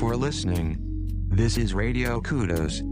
[0.00, 0.78] for listening.
[1.28, 2.82] This is Radio Kudos.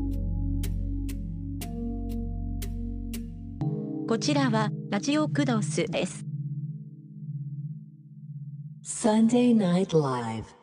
[4.07, 6.27] こちらはラジオクドスです。
[8.85, 10.58] Sunday Night Live. 「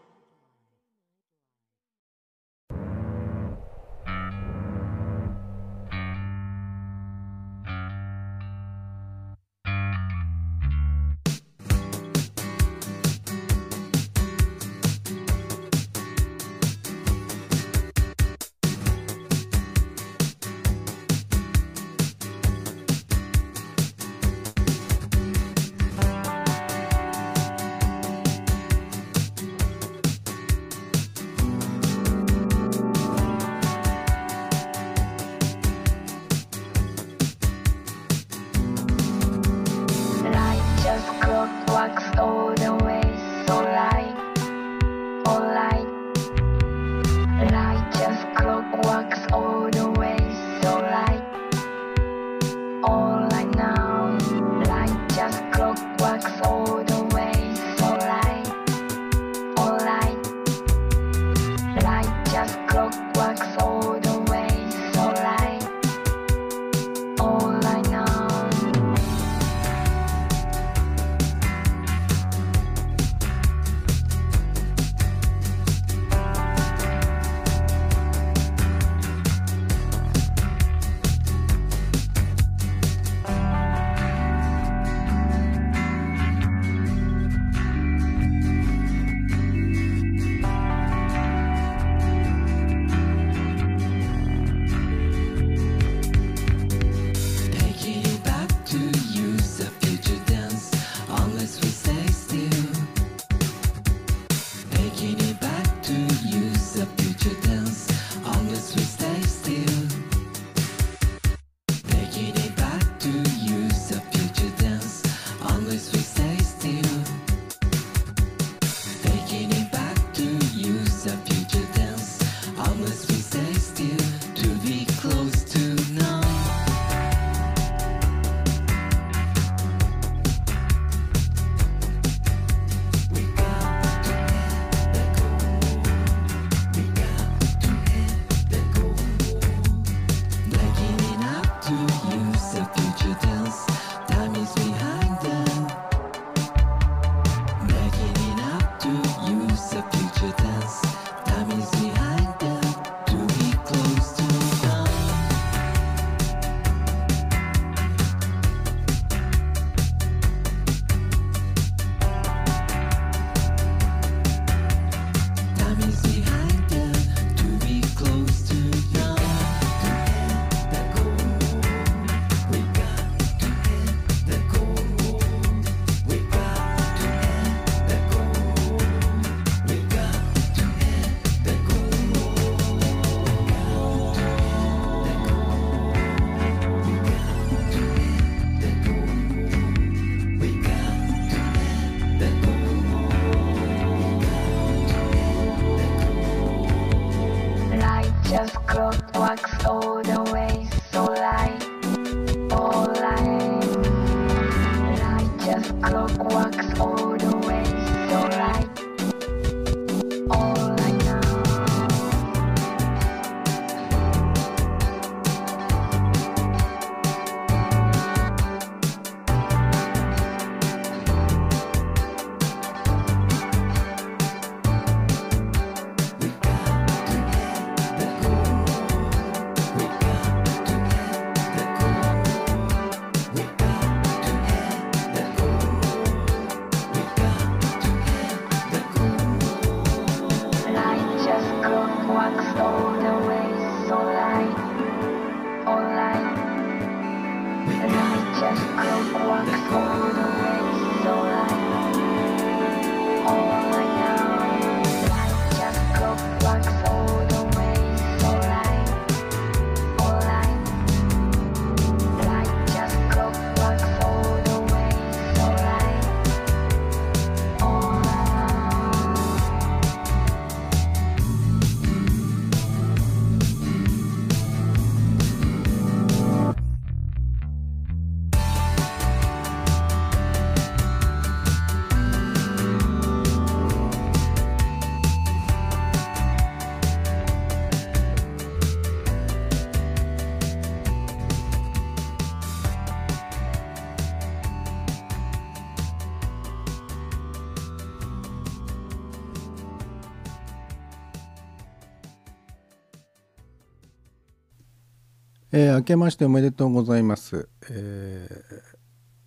[305.52, 308.76] えー明けましておめでとうございます、えー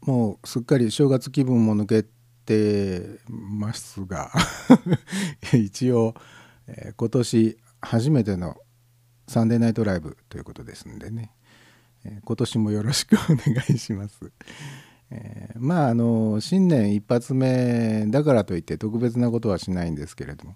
[0.01, 2.07] もうすっかり正月気分も抜け
[2.45, 4.31] てますが
[5.53, 6.15] 一応、
[6.67, 8.55] えー今年初めての
[9.27, 11.31] サンデーナイトライブということですんでね、
[12.05, 14.31] えー今年もよろしくお願いします。
[15.11, 20.55] えーまああの新年一発目だからといって特別なことはしないんですけれども、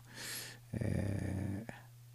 [0.73, 1.73] えー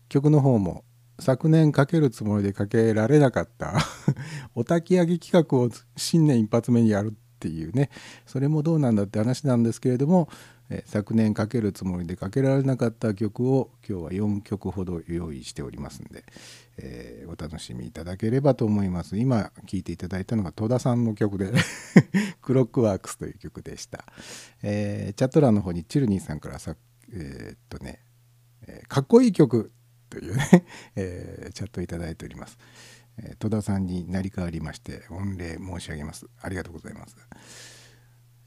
[0.08, 0.84] 曲の方も
[1.18, 3.74] 昨年かけるつもりでかけられなかった
[4.54, 7.90] お焚き上げ企画を新年一発目にやるっていうね。
[8.26, 10.28] それもどうなんだって話なんですけれども、
[10.70, 16.24] え昨年かけるつもりでかけられなかった曲を今日は4曲ほど用意しておりますんで、
[16.76, 19.16] えーお楽しみいただければと思います。
[19.16, 21.52] 今聴いていただいたのが戸田さんの曲で
[22.42, 24.04] 「クロックワークス」という曲でした、
[24.62, 26.76] えーチャット欄の方にチルニーさんからさ
[27.12, 28.00] えーっとね
[28.66, 29.70] えかっこいい曲
[30.08, 30.64] というね、
[30.96, 32.58] えーチャットいただいております、
[33.18, 36.26] えー戸田さんに成り代わりまして御礼申し上げます。
[36.40, 37.16] ありがとうございます、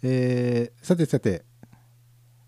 [0.03, 1.43] えーさてさて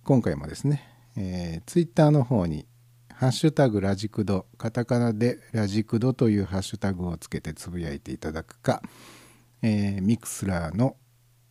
[0.04, 0.83] 今回もですね、
[1.15, 2.68] えツイッター Twitter の方に
[3.13, 8.81] 「ハッシュタグラジクド」カタカナで「ラジクド」というハッシュタグをつけてつぶやいていただくか、
[9.62, 10.98] えーミクスラーの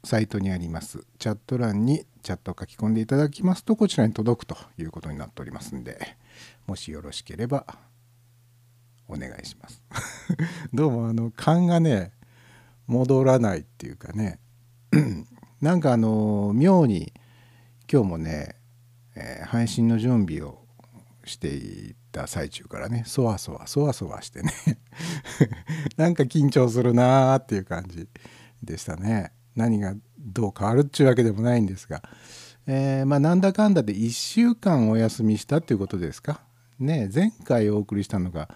[0.04, 1.06] サイトにあります。
[1.18, 6.16] チャット欄にチャットを書き込んでいただきますとこちらに届くということになっておりますんで
[6.66, 7.66] もしよろしければ
[9.08, 9.82] お願いします。
[10.72, 12.12] どうもあの勘がね
[12.86, 14.38] 戻らないっていうかね
[15.60, 17.12] なんかあの妙に
[17.92, 18.56] 今日もね、
[19.14, 20.62] えー配信の準備を
[21.24, 24.52] していた最中からねそわそわそわそわしてね
[25.96, 28.08] なんか緊張するなーっていう感じ
[28.62, 29.32] でしたね。
[29.54, 32.02] 何がどう変わるっちゅうわけでもないんですが、
[32.66, 36.40] えーまあなんだかんだで1週間お休みしたっていうことですか？
[36.82, 38.48] ね前回お送りしたのが、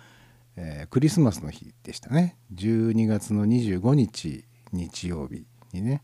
[0.57, 2.37] えークリスマスの日でしたね。
[2.55, 6.03] 12月の25日日曜日にね。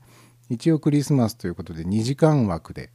[0.48, 2.90] 一応クリスマスということで2時間枠で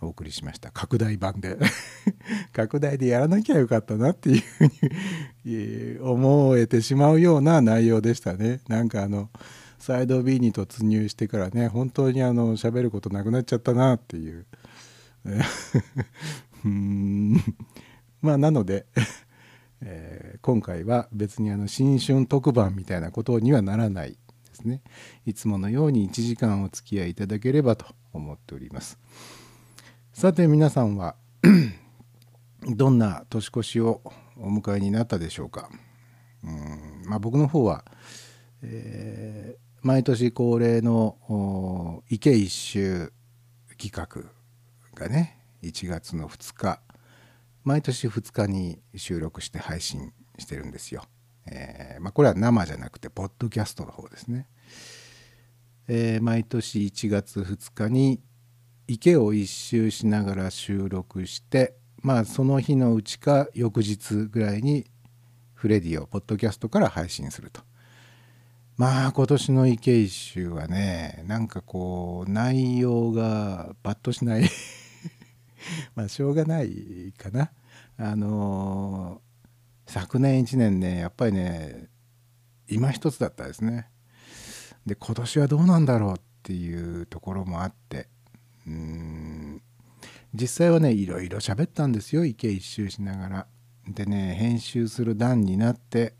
[0.00, 0.70] お送りしました。
[0.70, 1.58] 拡大版で。
[2.52, 4.68] 拡大でやらなきゃよかったなっていうふう
[5.44, 8.60] に思えてしまうような内容でしたね。
[8.68, 9.30] なんかあの
[9.78, 14.46] サイド B に突入してからね本当にあの喋ることなくなっちゃったなっていう。
[15.26, 15.82] え ー
[16.64, 17.34] うん。
[18.22, 18.86] まあなので、
[19.82, 24.18] えー今回は別にあの新春特番みたいなことにはならないで
[24.54, 24.82] すね。
[25.24, 28.98] いつものように1時間お付き合いいただければと思っております。
[30.12, 31.16] さて皆さんは
[32.68, 34.02] どんな年越しを
[34.36, 35.68] お迎えになったでしょうか？
[36.44, 37.84] うんまあ僕の方は、
[38.62, 43.12] えー毎年恒例の池一周
[43.78, 44.24] 企画
[45.00, 46.80] がね1月の2日
[47.66, 51.02] 毎年2日に収録して配信してるんですよ。
[51.48, 54.46] えーまあ、これは生じゃなくてポッドキャストの方ですね。
[55.88, 58.20] えー毎年1月2日に
[58.86, 64.86] 池を一周しながら収録してまあその日のうちか翌日ぐらいに
[65.54, 67.62] フレディをポッドキャストから配信すると。
[68.76, 74.48] まあ今年の池一周はねなんかこう内容がパッとしない
[75.94, 77.50] まあしょうがないかな。
[77.98, 79.26] あのー
[79.88, 81.88] 昨年1年ねやっぱりね
[82.68, 83.88] 今一つだったですね。
[84.84, 88.08] で今年はどうなんだろうっていうところもあって
[88.66, 89.62] うん
[90.34, 93.46] 実際はねいろいろ喋ったんですよ池一周しながら。
[93.88, 96.14] でね編集する段になって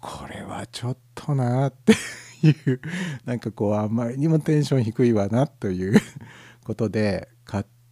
[0.00, 1.92] これはちょっとなって
[2.46, 2.80] いう
[3.26, 6.00] なんかこうあんまりにもテンション低いわなという
[6.64, 7.28] ことで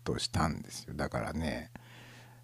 [0.03, 0.95] カットしたんですよ。
[0.95, 1.71] だからね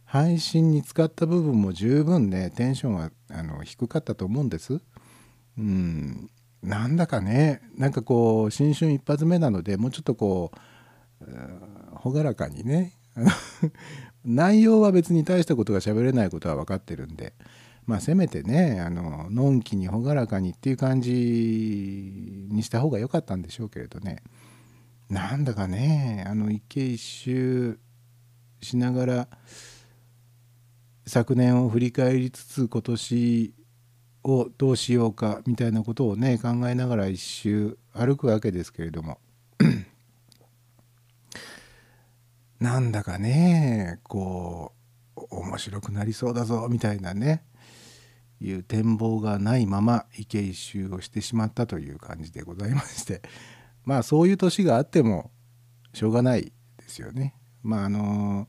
[0.04, 4.80] 配信に使った部分も十分ねテンションはあの低かったと思うんです。
[5.58, 6.30] うん。
[6.62, 10.50] なんだかねなんかこう新春一発目なのでもうちょっとこ
[11.20, 11.24] う
[12.04, 13.30] 朗らかにねあの
[14.24, 17.34] 内容は別に大したことが喋れないことは分かってるんで
[17.86, 24.22] まあせめてねあののんきに朗らかにっていう感じにした方が良かったんでしょうけれどね。
[25.08, 27.78] なんだかねあの一景一周
[28.60, 29.28] しながら
[31.06, 33.54] 昨年を振り返りつつ今年
[34.24, 39.18] をどうしようかみたいなことをね考えながら一周歩くわけですけれども。
[42.60, 44.72] なんだかねこ
[45.16, 47.44] う面白くなりそうだぞみたいなね
[48.40, 53.22] いう展望がないまま池一周をしてしまったという感じでございまして。
[53.88, 55.30] まあそういう年があっても
[55.94, 56.42] しょうがない
[56.76, 57.34] ですよね。
[57.62, 58.46] まああの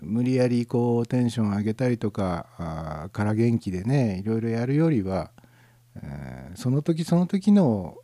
[0.00, 5.30] 無理やりこうテンション上げたりとかあから元気でねいろいろやるよりは、
[5.94, 7.98] えーその時その時の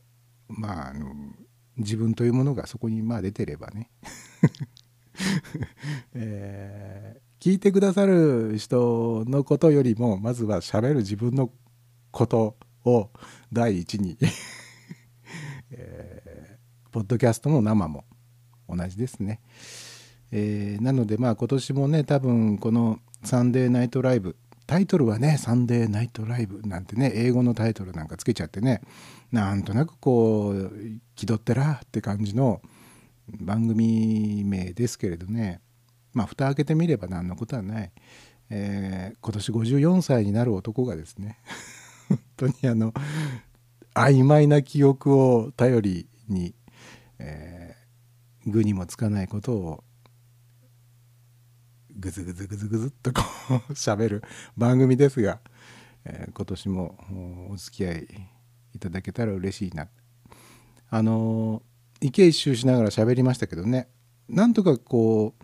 [0.47, 1.13] まああの
[1.77, 3.91] 自分というものがそこにまあ出てればね、
[6.15, 11.51] えー聞いてくださる人のことよりもまずは喋る自分の
[12.13, 13.11] ことを
[13.53, 14.17] 第一に、
[15.73, 16.18] えー
[16.99, 18.05] ポッドキャストも生も
[18.69, 19.41] 同じですね。
[20.33, 24.35] えーなのでまあ今年もね多分この「サンデーナイトライブ」
[24.67, 28.81] タイトルはね「サンデーナイトライブ」なんてね英語のタイトルなんかつけちゃってね
[29.31, 30.73] なんとなくこう
[31.15, 32.61] 気取ってらって感じの
[33.41, 35.61] 番組名ですけれどね
[36.15, 37.93] まあ蓋開けてみれば何のことはない、
[38.51, 41.39] えー今年54歳になる男がですね
[42.11, 42.93] 本当にあの
[43.95, 46.55] 曖昧な記憶を頼りに、
[47.19, 47.89] えー
[48.51, 49.85] 具にもつかないことを
[51.99, 53.23] ぐずぐずぐずぐずっとこ
[53.69, 54.23] う 喋る
[54.57, 55.41] 番組ですが、
[56.05, 58.09] えー今年もお付き合い
[58.75, 59.89] いただけたら嬉しいな。
[60.91, 63.89] あのー池一周しながら喋りましたけどね
[64.29, 65.35] なんとかこ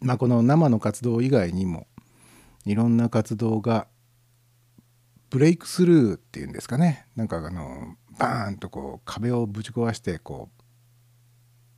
[0.00, 1.86] うまあこの生の活動以外にも
[2.66, 3.88] いろんな活動が
[5.30, 7.06] ブレイクスルーっていうんですかね。
[7.16, 10.50] なんかあのバーンとこう壁をぶち壊してこ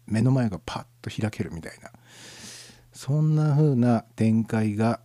[0.09, 1.91] う目の前がパッと開けるみたいな
[2.93, 5.01] そんな風な展開が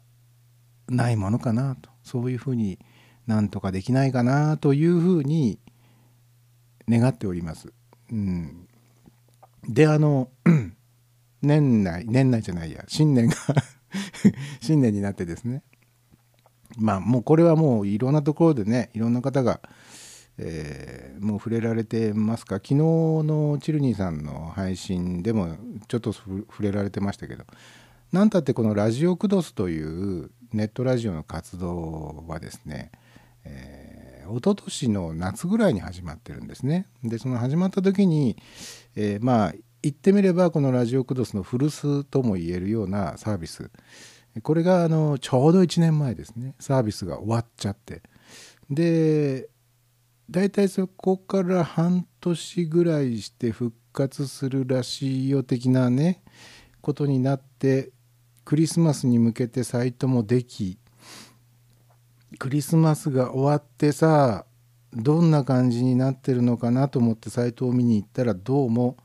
[0.89, 2.79] ないものかなとそういう風に
[3.27, 5.59] なんとかできないかなという風に
[6.89, 7.73] 願っております。
[8.11, 8.67] うん、
[9.67, 10.29] であの
[11.41, 13.35] 年内年内じゃないや新年が
[14.61, 15.61] 新年になってですね
[16.77, 19.59] まあもうこれはもういろんなところでねいろんな方が、
[20.37, 22.55] えーもう触れられてますか？
[22.55, 27.43] 昨日のチルニーさんの配信でもちょっと触れられてましたけど
[28.11, 32.91] なんたってこのラジオクドスというネットラジオの活動はですね、
[33.43, 36.85] えー一昨年の夏ぐらいに始まってるんですね。
[37.01, 38.35] でその始まった時に、
[38.97, 43.71] えーまあ言ってみればこのラジオクドスの古巣とも言えるようなサービス。
[44.43, 46.55] これがあのちょうど1年前ですね。
[46.59, 48.01] サービスが終わっちゃって。
[48.69, 49.47] で
[50.29, 56.21] 大体そこから半年ぐらいして復活するらしいよ的なね
[56.81, 57.91] ことになって
[58.43, 60.77] クリスマスに向けてサイトもでき
[62.39, 64.45] クリスマスが終わってさ
[64.93, 68.97] どんな感じになってるのかなと思ってサイトを見に行ったらどうも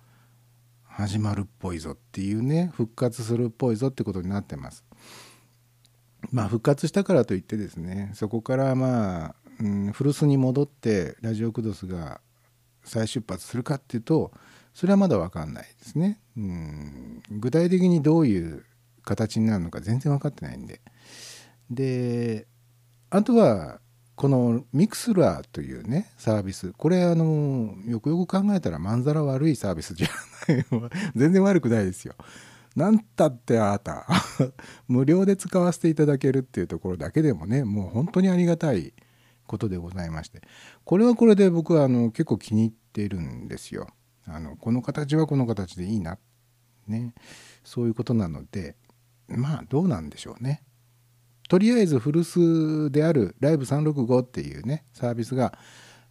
[0.84, 4.84] 始まるっぽいぞっていうね復活するっぽいぞってことになってます。
[6.30, 12.20] まあ復活したからといってですねそこからまあ、うん、古巣に戻ってラジオクドスが
[12.84, 14.32] 再出発するかっていうと
[14.74, 16.18] それはまだ分かんないですね。
[16.36, 18.64] うん具体的にどういう
[19.04, 20.80] 形になるのか全然分かってないんで。
[21.70, 22.46] で
[23.10, 23.80] あとは
[24.14, 30.08] このミクスラーというねサービスこれあのよくよく考えたらまんざら悪いサービスじゃ
[30.48, 30.64] ない
[31.16, 32.14] 全然悪くないですよ。
[32.74, 34.06] なんたってあなた
[34.88, 38.94] 無料で使わせていただけるっていうところだけでもねもう本当にありがたい
[39.52, 40.40] ことでございまして
[40.84, 43.86] これはこれで僕はあの結構気に入ってるんですよ。
[44.24, 46.16] あのこの形はこの形でいいな
[46.86, 47.12] ね
[47.64, 48.76] そういうことなので
[49.28, 50.62] まあどうなんでしょうね。
[51.48, 55.58] とりあえず古巣であるライブ365っていうねサービスが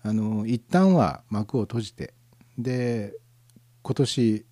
[0.04, 2.14] あの一旦は幕を閉じて
[2.60, 3.14] で
[3.82, 4.46] 今年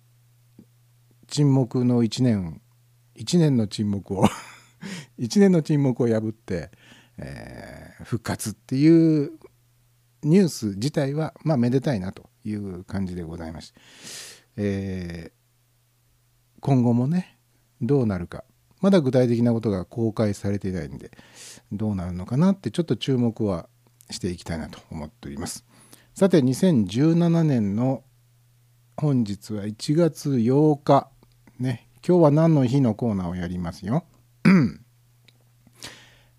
[1.28, 2.60] 沈黙の1年
[3.14, 4.24] 1年の沈黙を
[5.20, 6.70] 1年の沈黙を破って、
[7.20, 9.32] えー復活っていう
[10.22, 13.80] ニュース自体はまあめでたいなという感じでございまして、
[14.56, 15.40] えー
[16.60, 17.38] 今後もね
[17.80, 18.44] どうなるか。
[18.80, 21.10] まだ具体的なことが公開されていないんで
[21.70, 23.68] どうなるのかなってちょっと注目は
[24.10, 25.64] していきたいなと思っております。
[26.14, 28.02] さて2017年の
[28.96, 31.08] 本日は1月8日。
[31.58, 34.04] ね今日は何の日のコーナーをやりますよ、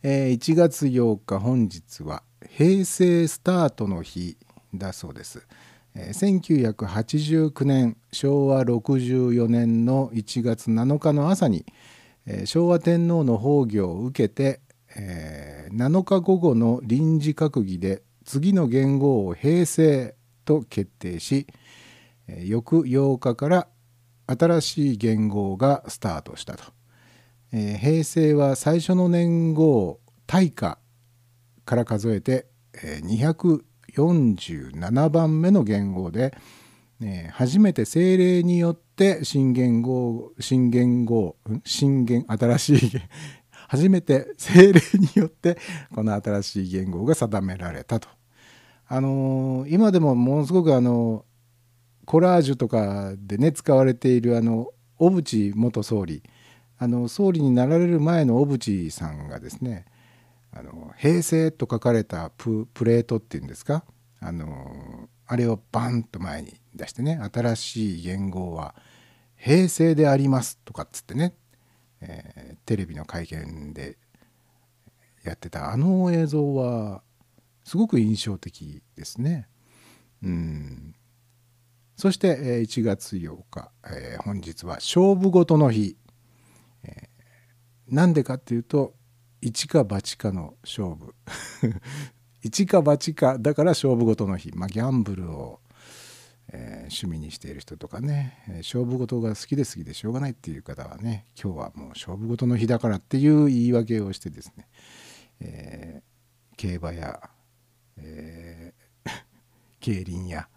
[0.03, 4.36] えー1月8日本日は平成スタートの日
[4.74, 5.46] だそうです、
[5.93, 11.65] えー1989年昭和64年の1月7日の朝に、
[12.25, 14.62] えー昭和天皇の崩御を受けて、
[14.96, 20.15] えー7日午後の臨時閣議で次の元号を平成
[20.46, 21.46] と決定し、
[22.27, 23.67] えー翌8日から
[24.25, 26.63] 新しい元号がスタートしたと、
[27.51, 30.77] えー平成は最初の年号大化
[31.65, 33.43] から数えて、えー
[33.93, 36.34] 247番目の元号で
[37.01, 42.91] えー初めて精霊によって新言語新言語ん新言新しい
[43.67, 45.58] 初めて精霊によって
[45.93, 48.08] この新しい言語が定められたと。
[48.88, 51.25] あのー今でもものすごくあの
[52.05, 56.24] コラージュとかでね使われているあの小渕元総理
[56.81, 59.85] あの総理になられる前の小渕さんがですね
[60.51, 63.85] 「あの平成」と書かれたプレートっていうんですか
[64.19, 68.73] あのあれをバンと前に出してね「新しい言語は
[69.35, 71.35] 平成であります」とかっつってね、
[72.01, 73.97] えーテレビの会見で
[75.23, 77.03] やってたあの映像は
[77.63, 79.47] すごく印象的ですね。
[80.23, 80.95] うん
[81.95, 85.95] そして、1月8日、えー本日は勝負事の日。
[86.83, 87.09] え
[87.88, 88.93] なんでかっていうと
[89.41, 91.15] 一か八かの勝負。
[92.43, 95.59] 一か八かだから勝負事の日、まあ、ギャンブルを、
[96.47, 104.67] えー趣味にしている人とかね、えー勝負事が好きで好きでしょうがないっていう方はね今日はもう勝負事の日だからっていう言い訳をしてですね、
[105.39, 106.11] えー
[106.57, 107.29] 競馬や、
[107.97, 109.09] えー
[109.79, 110.47] 競輪や、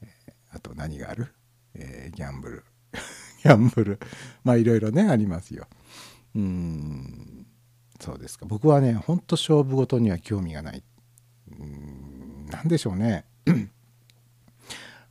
[0.00, 0.08] え
[0.50, 1.34] あと何がある、
[1.74, 2.64] えーギャンブル。
[3.42, 3.98] ギャンブル。
[4.44, 5.66] まあいろいろねありますよ。
[6.34, 7.46] うん。
[8.00, 8.46] そうですか。
[8.46, 10.82] 僕はねほんと勝負事には興味がない。
[11.58, 12.46] うん。
[12.46, 13.24] なんでしょうね。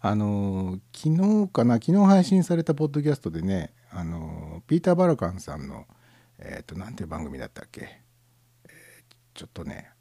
[0.04, 5.86] あの昨日かな昨日配信されたポッドキャストでねあのピーター・バラカンさんの
[6.40, 8.02] えっ、となんていう番組だったっけ、
[8.66, 8.72] えー
[9.34, 9.92] ちょっとね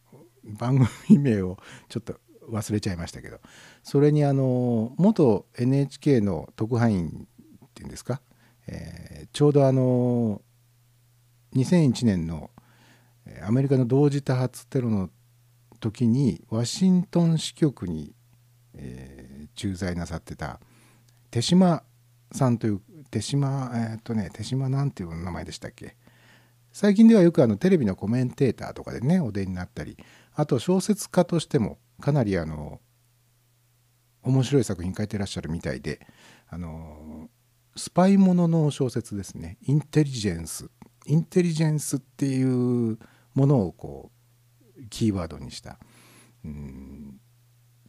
[0.43, 2.15] 番組名をちょっと
[2.51, 3.39] 忘れちゃいましたけど。
[3.83, 7.27] それにあの元 NHK の特派員
[7.67, 8.21] っていうんですか、
[8.67, 10.43] えーちょうどあの
[11.55, 12.51] 2001年の
[13.43, 15.09] アメリカの同時多発テロの
[15.79, 18.15] 時にワシントン支局に、
[18.75, 20.61] えー駐在なさってた
[21.31, 21.83] 手島
[22.33, 25.97] さんという手島えーっとね手島なんていう名前でしたっけ？
[26.73, 29.97] 最近ではよくあのテレビのコメンテーターとかでねお出になったり
[30.35, 32.81] あと小説家としてもかなりあの
[34.23, 36.07] 面白い作品書いてらっしゃるみたいで
[36.49, 37.29] あの
[37.81, 39.57] スパイものの小説ですね。
[39.63, 40.71] インテリジェンス
[41.07, 42.99] インテリジェンスっていう
[43.35, 44.11] ものをこ
[44.79, 45.79] うキーワードにした。
[46.45, 47.21] うん。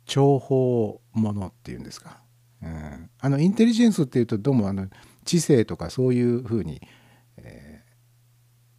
[0.05, 2.21] 情報ものっていうんですか、
[2.61, 4.87] うん、あのインテリジェンスっていうとどうもあの
[5.23, 6.81] 知性とかそういうふうに、
[7.37, 7.83] え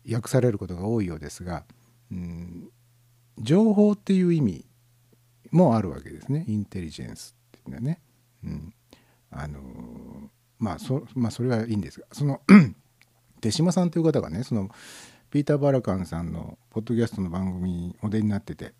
[0.08, 1.64] ー訳されることが多いようですが、
[2.10, 2.70] うん、
[3.38, 4.66] 情報っていう意味
[5.52, 6.44] もあるわけですね。
[6.48, 8.00] インテリジェンスっていうのはね。
[8.42, 8.74] うん、
[9.30, 12.40] あのーまあそまあそれはいいんですがその
[13.42, 14.70] 手島さんという方がねその
[15.28, 18.72] ピーター・バラカンさんのポッドキャストの番組にお出になってて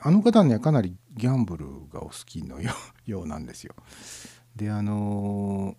[0.00, 2.70] あの方にはかなりギャンブルがお好きのよ
[3.22, 3.74] う なんですよ。
[4.54, 5.76] であの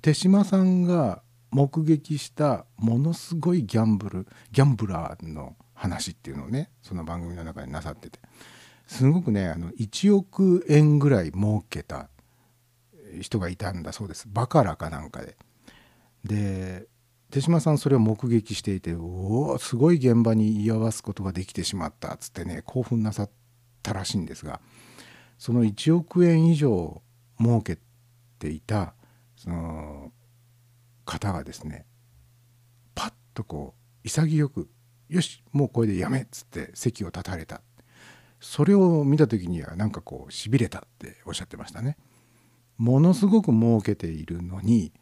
[0.00, 8.18] 手島さんが目撃したものすごいギャンブルギャンブラーの話っていうのをねその番組の中でなさってて
[8.86, 12.08] すごくねあの1億円ぐらい儲けた
[13.20, 15.36] 人がいたんだそうですバカラかなんかで。
[16.24, 16.86] で
[17.30, 23.30] 手島さんそれを目撃していておおすごい現場に居合わすことができてしまったっつってね興奮なさっ
[23.82, 24.60] たらしいんですが
[25.38, 27.02] その1億円以上
[27.38, 27.78] 儲け
[28.38, 28.94] ていた
[29.36, 30.10] その
[31.04, 31.84] 方がですね
[32.94, 34.70] パッとこう潔く
[35.08, 37.60] 「よしもうこれでやめ」っつって席を立たれた
[38.40, 41.96] それを見た時にはなんかこうしびれたっておっしゃってましたね。
[42.78, 44.92] ものすごく儲けているのに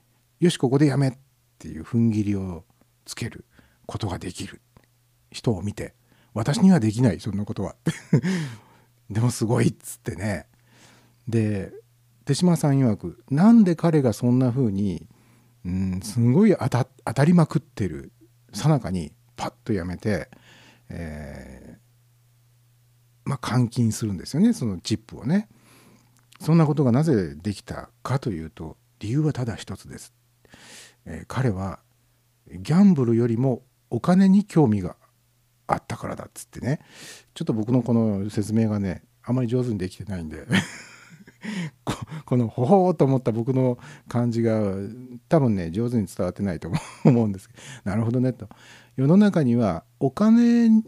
[0.40, 1.12] よしここでやめっ
[1.58, 2.64] ていう踏ん切りを
[3.04, 3.44] つける
[3.86, 4.60] ことができる。
[5.30, 5.94] 人を見て
[6.34, 7.76] 私にはできないそんなことは。
[9.10, 10.46] でもすごいっつってね。
[11.28, 11.72] で
[12.24, 15.08] 手島さん曰くなんで彼がそんな風に
[15.64, 18.12] うんすごい当た当たりまくってる
[18.52, 20.30] さなかにパッとやめて、
[20.88, 21.76] えー
[23.28, 25.48] まあ換金するんですよねそのチップをね。
[26.40, 30.14] そんなことがなぜできたかというと理由はただ一つです。
[31.04, 31.80] えー彼は
[32.48, 34.96] ギャンブルよりもお金に興味が
[35.66, 36.80] あったからだっつってね。
[37.34, 40.46] ちょっと僕のこの説明がねあまり上手にできてないんで。
[42.24, 44.60] このほほーと思った僕の感じが
[45.28, 46.70] 多分ね上手に伝わってないと
[47.04, 47.60] 思うんですけど。
[47.90, 48.48] なるほどねと。
[48.96, 50.82] 世の中にはお金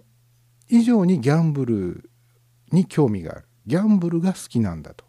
[0.69, 2.11] 以上にギャンブル
[2.73, 3.45] に興味がある。
[3.67, 5.08] ギャンブルが好きなんだと。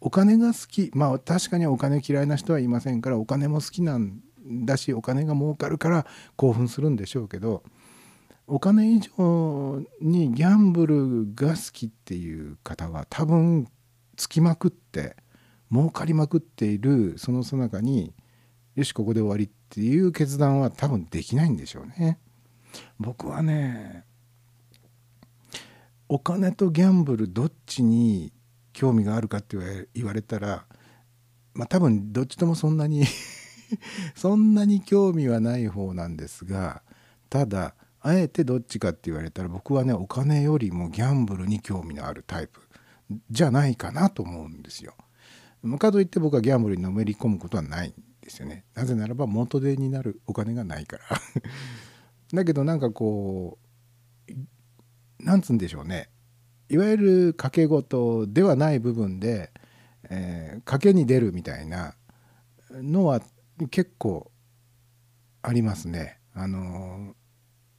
[0.00, 4.20] お金が好きまあ確かにお金嫌いな人はいませんからお金も好きなん
[4.64, 7.62] だしお金が儲かるから興奮するんでしょうけど
[8.46, 13.68] お金以上にギャンブルが好きっていう方は多分
[14.16, 15.16] つきまくって
[15.70, 18.12] 儲かりまくっているそのさなかに
[18.74, 22.18] よしここで終わりっていう決断は多分できないんでしょうね。
[22.98, 24.04] 僕はね
[26.08, 28.32] お金とギャンブルどっちに
[28.72, 29.56] 興味があるかって
[29.94, 30.66] 言われたら
[31.54, 33.04] まあ多分どっちともそんなに
[34.14, 36.82] そんなに興味はない方なんですが
[37.28, 42.60] ただあえてどっちかって言われたら僕はねお金よりもギャンブルに興味のあるタイプ
[43.30, 44.94] じゃないかなと思うんですよ。
[45.78, 48.64] かといって僕はギャンブルにのめり込むことはないんですよね。
[48.74, 51.04] なぜならば元手になるお金がないから
[52.32, 56.08] だけどなんかこうなんつうんでしょうね
[56.70, 59.50] いわゆる賭け事ではない部分で、
[60.08, 61.94] えー、賭けに出るみたいな
[62.70, 63.20] のは
[63.70, 64.30] 結構
[65.42, 66.18] ありますね。
[66.32, 67.14] あの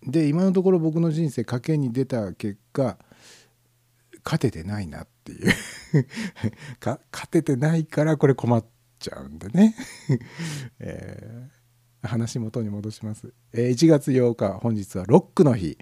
[0.04, 2.98] で今のところ僕の人生賭けに出た結果
[4.26, 5.54] 勝ててないなっていう。
[6.80, 7.00] 勝
[7.30, 8.66] ててないからこれ困っ
[9.00, 9.76] ちゃうんでね、
[10.80, 15.78] えー、話元に戻します、えー、1月8日本日はロックの日。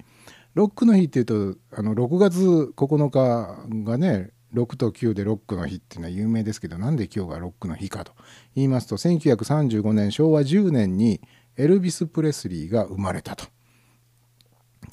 [0.54, 8.12] ロックの日っていうとあの6月9日がね6と9でロックの日っていうのは有名ですけどなんで今日がロックの日かと
[8.56, 11.20] 言いますと1935年昭和10年に
[11.56, 13.46] エルビス・プレスリーが生まれたと。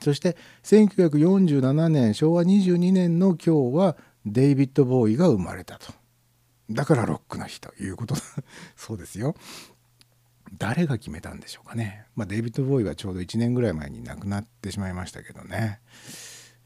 [0.02, 5.92] そして1947年昭和22年の今日はデイビッド・ボーイが生まれたと。
[6.70, 8.16] だからロックの日ということ
[8.76, 9.36] そうですよ。
[10.58, 12.06] 誰が決めたんでしょうかね。
[12.16, 15.80] まあ、デイビッド・ボーイはちょうど1年ぐらい前に亡くなってしまいましたけどね。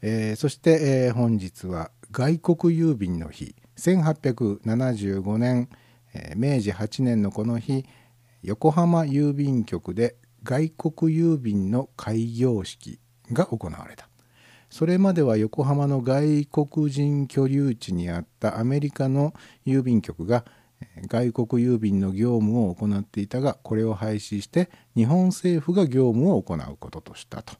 [0.02, 5.68] えー、そして、えー、本日は外国郵便の日1875年、
[6.12, 7.86] えー、明治8年のこの日
[8.42, 12.98] 横浜郵便局で外国郵便の開業式
[13.32, 14.08] が行われた
[14.68, 20.44] それまでは横浜の外国人居留地にあったアメリカの郵便局が
[21.08, 27.54] 外国郵便の業務を行っていたがこれを廃止して日本政府が業務を行うこととしたと、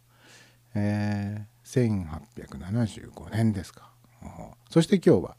[0.75, 2.09] えー、
[2.45, 3.91] 1875年ですか。
[4.71, 5.37] そして今日は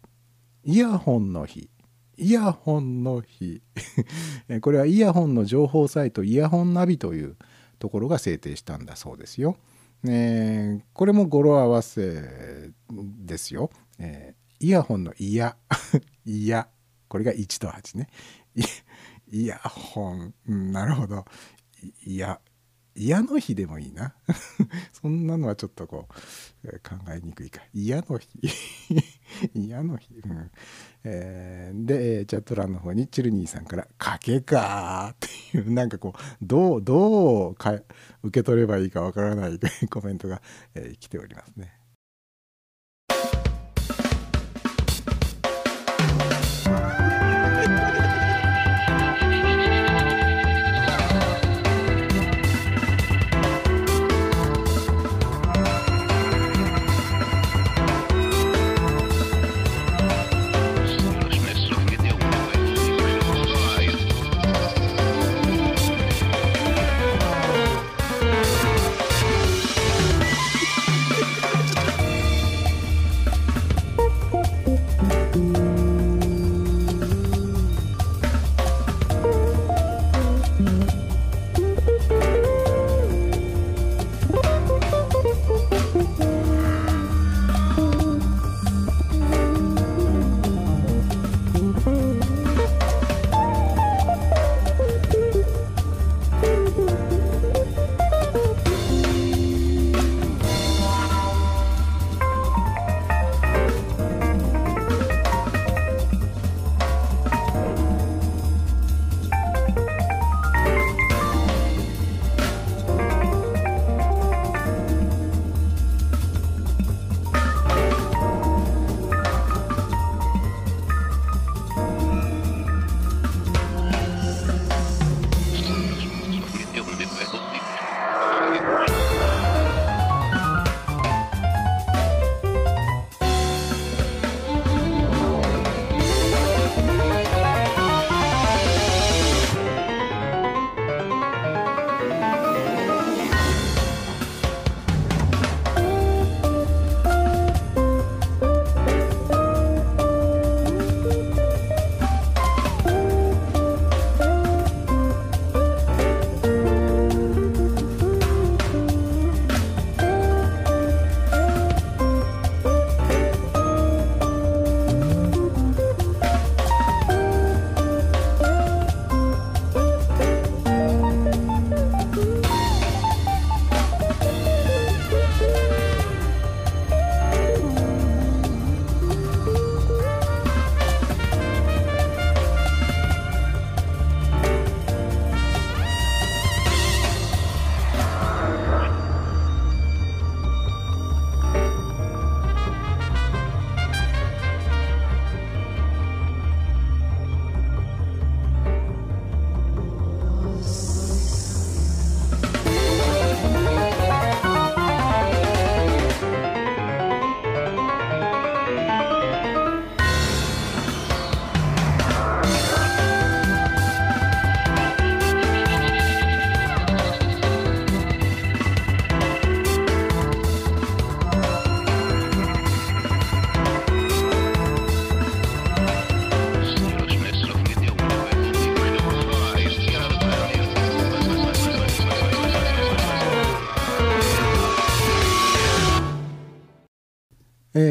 [0.63, 1.69] イヤホンの日。
[2.17, 3.61] イヤホンの日。
[4.61, 7.35] これはイヤホンの情報サイトイヤホンナビという
[7.79, 9.57] ところが制定したんだそうですよ。
[10.05, 13.71] えー、これも語呂合わせですよ。
[13.99, 15.57] えー、イヤホンのイヤ。
[16.25, 16.67] イヤ。
[17.13, 18.08] これが1と8ね。
[19.30, 21.26] イヤホン、うん、なるほど。
[22.08, 22.39] いや、
[22.95, 24.15] 嫌の日でもいいな。
[24.99, 26.08] そんなのはちょっとこ
[26.63, 27.62] う、考えにくいか。
[27.71, 28.28] 嫌の日。
[29.54, 30.15] 嫌の日。
[30.26, 30.49] うん
[31.04, 35.17] えー、で、チャット欄の方にチルニーさんから、賭けかっ
[35.52, 37.73] ていう、なんかこう、どう、どうか
[38.23, 39.60] 受け取ればいいかわからない
[39.91, 40.41] コメントが、
[40.73, 41.82] えー、来ておりますね。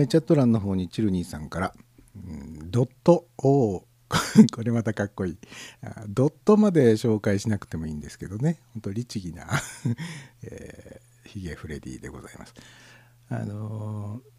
[0.01, 1.75] えーチャット欄の方にチルニーさんから、
[2.17, 3.85] うんドット O
[4.55, 5.39] これまたかっこいい。
[6.09, 8.61] ドットまで紹介しなくてもいいんですけどね。
[8.75, 9.47] 本当律儀な、
[10.45, 12.55] えーヒゲフレディでございます。
[13.29, 14.33] あのー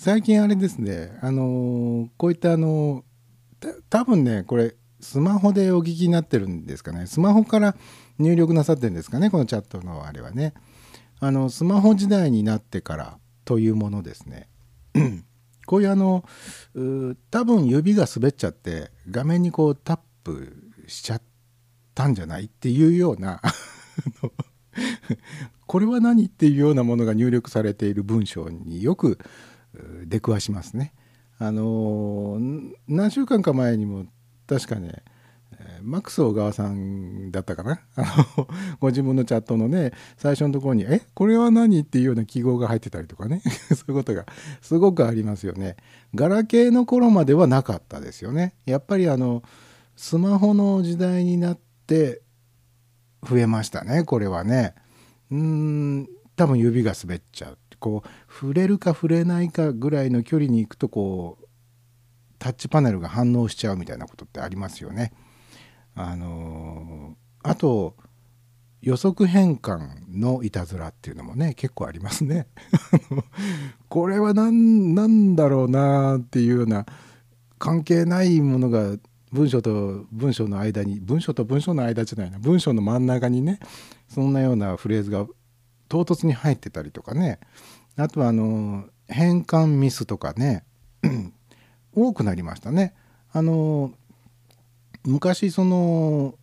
[0.00, 1.18] 最近あれですね。
[1.20, 3.04] あのーこういったあの
[3.90, 7.06] 多分ねこれスマホでお聞きになってるんですかね。
[7.06, 7.76] スマホから
[8.18, 10.54] 入力なさってるんですかねこのチャットのあれはね。
[11.18, 14.48] あのスマホ時代になってからというものですね。
[15.66, 16.24] こういうあの
[17.30, 21.22] 多分指が滑っちゃって画面にこうタップしちゃっ
[21.94, 23.42] たんじゃないっていうような
[25.66, 29.18] これは何っていうようなものが入力されている文章によく
[30.06, 30.94] 出くわしますね。
[31.38, 32.38] あの
[32.88, 34.06] 何週間か前にも
[34.46, 35.02] 確かね
[35.82, 37.80] マックス小川さんだったかな？
[37.96, 38.02] あ
[38.36, 38.48] の
[38.80, 41.02] ご自分のチャットのね最初のところに「え？
[41.14, 43.40] これは何?」っていうような記号が入ってたりとかね
[43.74, 44.26] そういうことが
[44.60, 45.76] すごくありますよね。
[46.14, 48.54] ガラケーの頃まではなかったですよね。
[48.66, 49.42] やっぱりあの
[49.96, 52.22] スマホの時代になって
[53.28, 54.74] 増えましたねこれはね。
[55.30, 61.46] うん多分指が滑っちゃうこう触れるか触れないかぐらいの距離に行くとこう
[62.38, 65.12] タッチパネルが反応しちゃうみたいなことってありますよね。
[66.00, 67.96] あのあと
[68.80, 72.46] 予測変換のいたずらっていうのもね結構ありますね。
[73.88, 76.86] これは何なんだろうなっていうような
[77.58, 78.96] 関係ないものが
[79.32, 83.58] 文章と文章の間に文章と文章の間じゃないな文章の真ん中にね
[84.08, 85.26] そんなようなフレーズが
[85.88, 87.40] 唐突に入ってたりとかね
[87.96, 90.64] あとはあの変換ミスとかね
[91.92, 92.94] 多くなりましたね。
[93.32, 93.92] あの
[95.04, 96.34] 昔その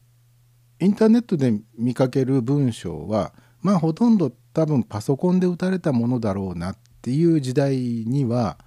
[0.79, 8.57] インターネットで見かける文章はまあほとんど多分パソコンで打たれたものだろうなっていう時代には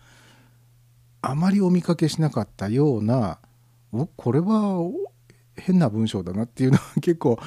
[1.21, 3.39] あまりお見かけしなかったような
[3.93, 4.81] おこれは
[5.57, 7.39] 変な文章だなっていうのは 結構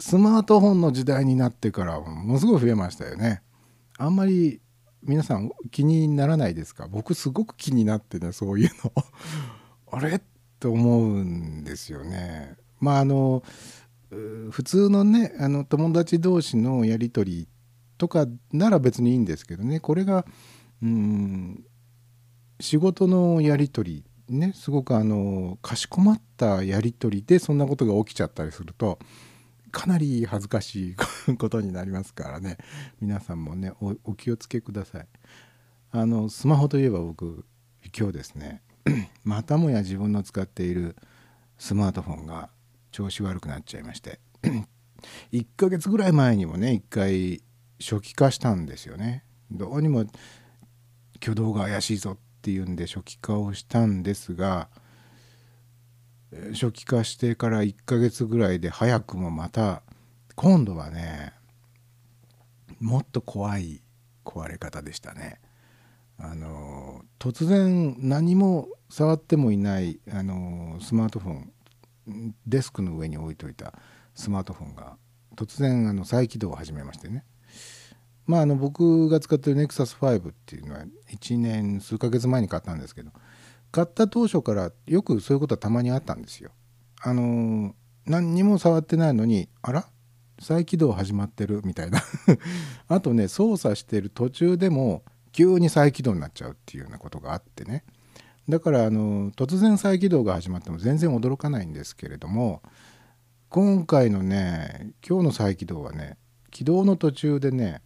[0.00, 3.42] スマートフォンの時代になってからものすごい増えましたよね。
[3.96, 4.60] あんまり
[5.02, 6.88] 皆さん気にならないですか？
[6.88, 8.92] 僕すごく気になってねそういうの。
[9.92, 10.20] あれ？
[10.64, 12.56] と思うんですよね。
[12.80, 13.42] まああの
[14.50, 17.48] 普通のねあの友達同士のやり取り
[17.98, 20.24] とかなら別にいいんですけどねこれが
[20.82, 21.64] うん
[22.60, 28.98] 仕事のやり取りねすごくあのかしこまったやり取りでそんなことが起きちゃったりすると
[29.70, 30.96] かなり恥ずかしい
[31.36, 32.56] ことになりますからね
[33.02, 35.08] 皆さんもねおお気をつけください。
[35.90, 37.44] あのスマホといえば僕
[37.96, 38.62] 今日ですね
[39.24, 40.96] またもや自分の使っている
[41.58, 42.50] スマートフォンが
[42.90, 44.20] 調子悪くなっちゃいまして
[45.32, 47.42] 1ヶ月ぐらい前にもね一回
[47.80, 49.24] 初期化したんですよね。
[49.50, 50.04] どうにも
[51.16, 54.68] 挙動が怪しいぞっていうんで初期化をしたんですが
[56.52, 59.82] 初期化してから1ヶ月ぐらいで早くもまた
[60.34, 61.32] 今度はね
[62.80, 63.82] もっと怖い
[64.24, 65.40] 壊れ方でしたね。
[66.18, 66.83] あの
[67.18, 73.74] 突然何も触ってもいないあのスマートフォンデスクの上に置いといた
[74.14, 74.96] スマートフォンが
[75.36, 77.24] 突然あの再起動を始めましてね。
[78.26, 83.10] まああの僕が使ってる NEXUS5 っていうのは1年数ヶ月前に買ったんですけど
[83.70, 86.52] 買った当初からよくそういうことはたまにあったんですよ。
[87.02, 87.74] あの
[88.06, 89.86] 何にも触ってないのにあら？
[90.40, 91.60] 再起動始まってる？
[91.64, 92.02] みたいな。
[92.88, 97.84] あとね操作してる途中でも急に再起動になっちゃうっていうようなことがあってね。
[98.48, 102.62] だからあの突然再起動が始まっても全然驚かないんですけれども
[103.48, 106.18] 今回のね今日の再起動はね
[106.50, 107.80] 起動の途中でね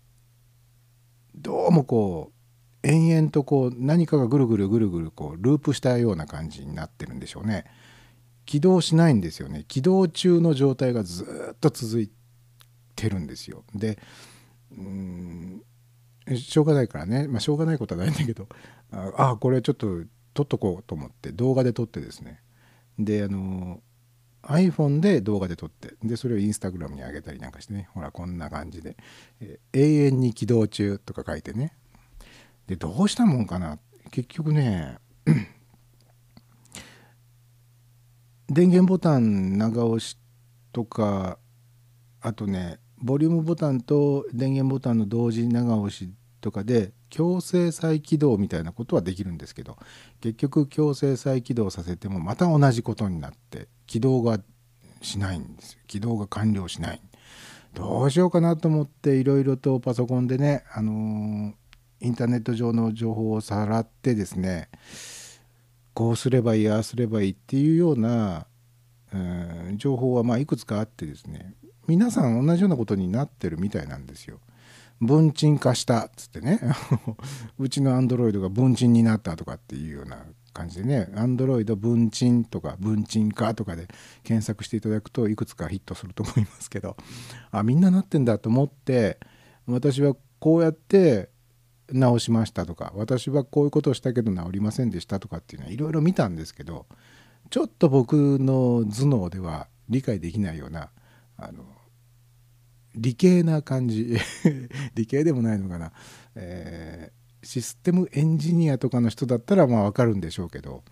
[1.35, 2.33] どうもこ
[2.83, 7.65] う延々とこう何かがぐるぐるぐるぐるこうループしたような感じになってるんでしょうね。
[8.45, 9.65] 起動しないんですよね。
[9.69, 12.11] 起動中の状態がずっと続い
[12.97, 13.63] てるんですよ。
[13.75, 13.99] で
[14.77, 15.63] うん
[16.37, 18.49] しょうがないからね、まあ、しょうがないことはないんだけど。
[18.91, 20.03] ああこれちょっと
[20.35, 21.33] 撮っとこうと思って。
[21.33, 22.41] 動画で撮ってですね。
[22.99, 23.81] であの
[24.43, 25.95] iPhone で動画で撮って。
[26.03, 27.89] でそれをインスタグラムに上げたりなんかしてね。
[27.95, 28.97] ほらこんな感じで、
[29.41, 31.73] えー永遠に起動中」とか書いてね。
[32.67, 33.79] でどうしたもんかな。
[34.11, 34.99] 結局ね
[38.49, 40.19] 電源ボタン長押し
[40.73, 41.39] とか
[42.21, 49.77] あとねボリュームボタンと電源ボタンの同時長押しとかで強制再起動みたいなことはできるんですけど
[50.21, 54.39] 結局強制再起動させてもまた同じことになって起動が
[55.01, 57.01] しないんです起動が完了しない。
[57.75, 61.53] どうしようかなと思っていろいろとパソコンでね、あのー
[62.01, 64.69] インターネット上の情報をさらってですね
[65.95, 68.47] こうすればいいああすればいいっていうような、
[69.13, 71.55] うん、情報はまいくつかあってですね
[71.89, 74.41] 皆さん同じようなことになってるみたいなんですよ。
[75.01, 76.61] 文鎮化したっつってね。
[77.59, 81.11] うちのアンドロイドが文鎮になったとかっていうような感じでね。
[81.15, 83.89] アンドロイド文鎮とか文鎮化とかで
[84.23, 86.97] 検索していただくといくつかヒットすると思いますけど。
[87.51, 89.19] あみんななってんだと思って
[89.67, 91.31] 私はこうやって
[91.91, 96.87] 直しましたとか私はこういうことをしたけど治りませんでしたとかっていうのはいろいろ見たんですけど
[97.49, 100.91] ちょっと僕の頭脳では理解できないような
[101.39, 101.65] あの
[102.99, 104.17] 理系な感じ。
[104.95, 105.93] 理系でもないのかな、
[106.35, 110.83] えー、システムエンジニアとかの人だったらまあ分かるんでしょうけど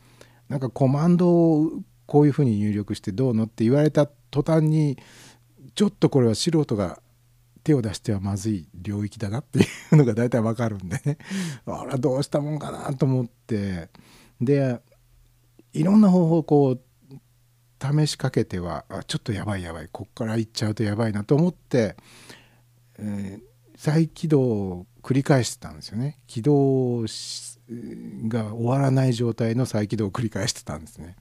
[0.49, 4.97] なんかコマンドをこういうふうに入力してどうのって言われた途端に
[5.75, 7.01] ちょっとこれは素人が
[7.65, 11.19] 手を出してはまずい領域だなっていうのが大体わかるんでね。
[11.67, 13.89] あらどうしたもんかなと思って。
[14.41, 14.81] で
[15.73, 16.81] いろんな方法をこう
[17.93, 21.97] 試しかけてはちょっとやばいやばいこっから行っちゃうとやばいなと思って、
[22.99, 23.43] えー、
[23.77, 26.19] 再起動を繰り返してたんですよね。
[26.27, 27.03] 起動
[28.29, 31.17] が終わらない状態の再起動を繰り返してたんですね。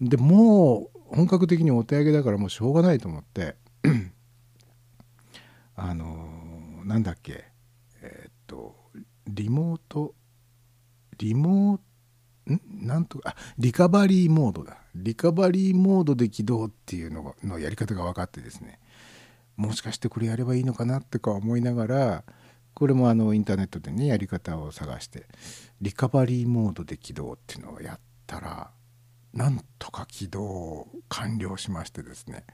[0.00, 3.56] でもう本格的にお手上げだからもうしょうがないと思って
[5.76, 7.44] あのー、なんだっけ
[8.02, 8.74] えー、っと
[9.28, 10.14] リモート
[11.18, 11.82] リモート
[12.50, 14.78] んなんとかあリカバリーモードだ。
[14.94, 18.80] リカバリーモードで起動っていうののやり方が分かってですね。
[19.56, 22.24] もしかしてこれやればいいのかなってか思いながら
[22.74, 25.26] これもあのインターネットでねやり方を探して
[25.80, 28.70] リカバリーモードで起動っていうのをやったら
[29.34, 32.44] なんとか起動完了しましてですね。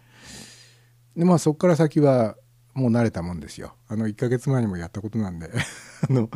[1.16, 2.36] でまあそこから先は
[2.78, 3.74] もう慣れたもんですよ。
[3.88, 5.50] あの1ヶ月前にもやったことなんで。
[6.08, 6.30] あの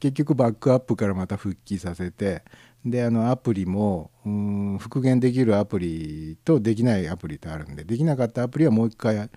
[0.00, 2.42] 結局バックアップからまた復帰させて。
[2.84, 7.84] であのアプリもうん復元できるアプリとできないアプリとあるんで。
[7.84, 9.30] できなかったアプリはもう一回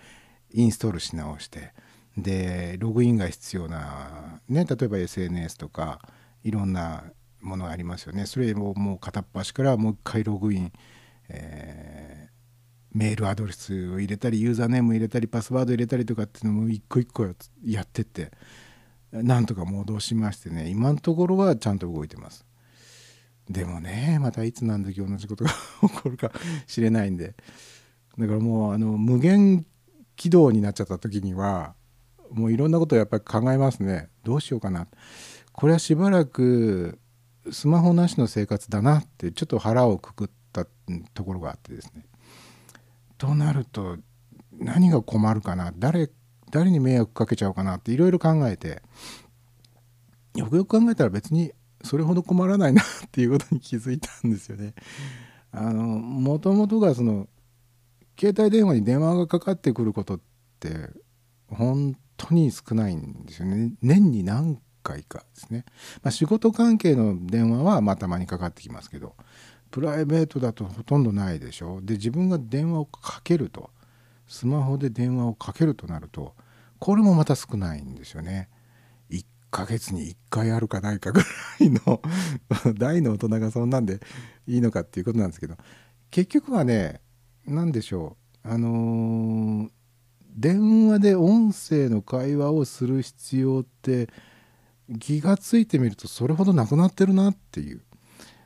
[0.51, 1.73] インストールし直して。
[2.17, 5.99] でログインが必要な、ね、例えば SNS とか
[6.45, 7.03] いろんな
[7.41, 8.25] ものがありますよね。
[8.25, 10.71] それをもう片っ端からもう一回ログイン、
[11.27, 12.29] え、
[12.95, 17.27] メールアドレスを入れたりユーザーネーム入れたりパスワード入れたりとかっていうのも一個一個
[17.65, 18.31] やってって
[19.11, 22.45] なんとか戻しましてね今のところはちゃんと動いてます。
[23.49, 25.51] でもねまたいつ何時同じことが
[25.81, 26.31] 起こるか
[26.67, 27.35] しれないんで。
[28.17, 29.65] だからもうあの無限
[30.15, 31.75] 起動になっちゃった時には
[32.31, 34.07] もういろんなことをやっぱり考えますね。
[34.23, 34.87] どうしようかな。
[35.51, 36.97] これはしばらく
[37.51, 40.65] スマホなしの生活だなってちょっと腹をくくった
[41.13, 42.05] ところがあってですね。
[43.17, 43.97] となると
[44.59, 45.73] 何が困るかな？
[45.77, 46.09] 誰
[46.51, 48.81] 誰に迷惑かけちゃうかなっていろいろ考えて
[50.35, 51.51] よくよく考えたら別に
[51.83, 54.73] それほど困らないなっていうことに気づいたんですよね。
[55.51, 57.27] あのもともとがその
[58.19, 60.19] 携帯電話に電話がかかってくることっ
[60.59, 60.89] て
[61.47, 63.73] 本当に少ないんですよね。
[63.81, 65.65] 年に何回かですね、
[66.03, 69.15] まあ、仕事関係の電話はまたまにかかってきますけど。
[69.75, 71.81] プライベートだとほとんどないでしょ。
[71.81, 73.71] で自分が電話をかけると。
[74.25, 76.33] スマホで電話をかけるとなると
[76.79, 78.47] これもまた少ないんですよね。
[79.09, 81.25] 1ヶ月に1回あるかないかぐら
[81.59, 82.01] いの
[82.79, 83.99] 大の大人がそんなんで
[84.47, 85.57] いいのかっていうことなんですけど。
[86.09, 87.01] 結局はね
[87.45, 88.15] 何でしょ
[88.45, 88.49] う。
[88.49, 89.69] あのー、
[90.37, 94.09] 電話で音声の会話をする必要って
[95.01, 97.81] 気が付いてみるとそれほどなくなってるなっていう。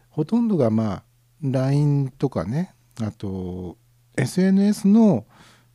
[0.09, 1.08] ほとんどがまあ
[1.41, 3.77] LINE とかねあと
[4.17, 5.25] SNS の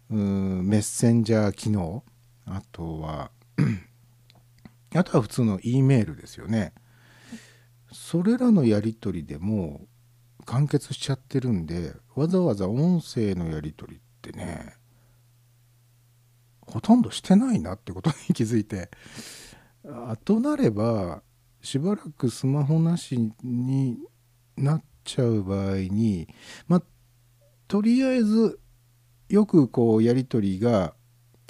[0.08, 2.04] メッセンジャー機能
[2.46, 3.30] あとは
[4.94, 6.72] あとは普通の E メールですよね。
[7.92, 9.86] それらのやり取りでも
[10.44, 14.74] 完結しちゃってるんでわざわざ音声のやり取りってね
[16.60, 18.90] ほとんどしてないなってことに気づいて。
[19.86, 21.22] あとなれば
[21.60, 23.98] しばらくスマホなしに
[24.56, 26.28] なってちゃう場合に
[26.66, 26.82] まあ
[27.68, 28.59] とりあえず
[29.28, 30.94] よくこうやり取りが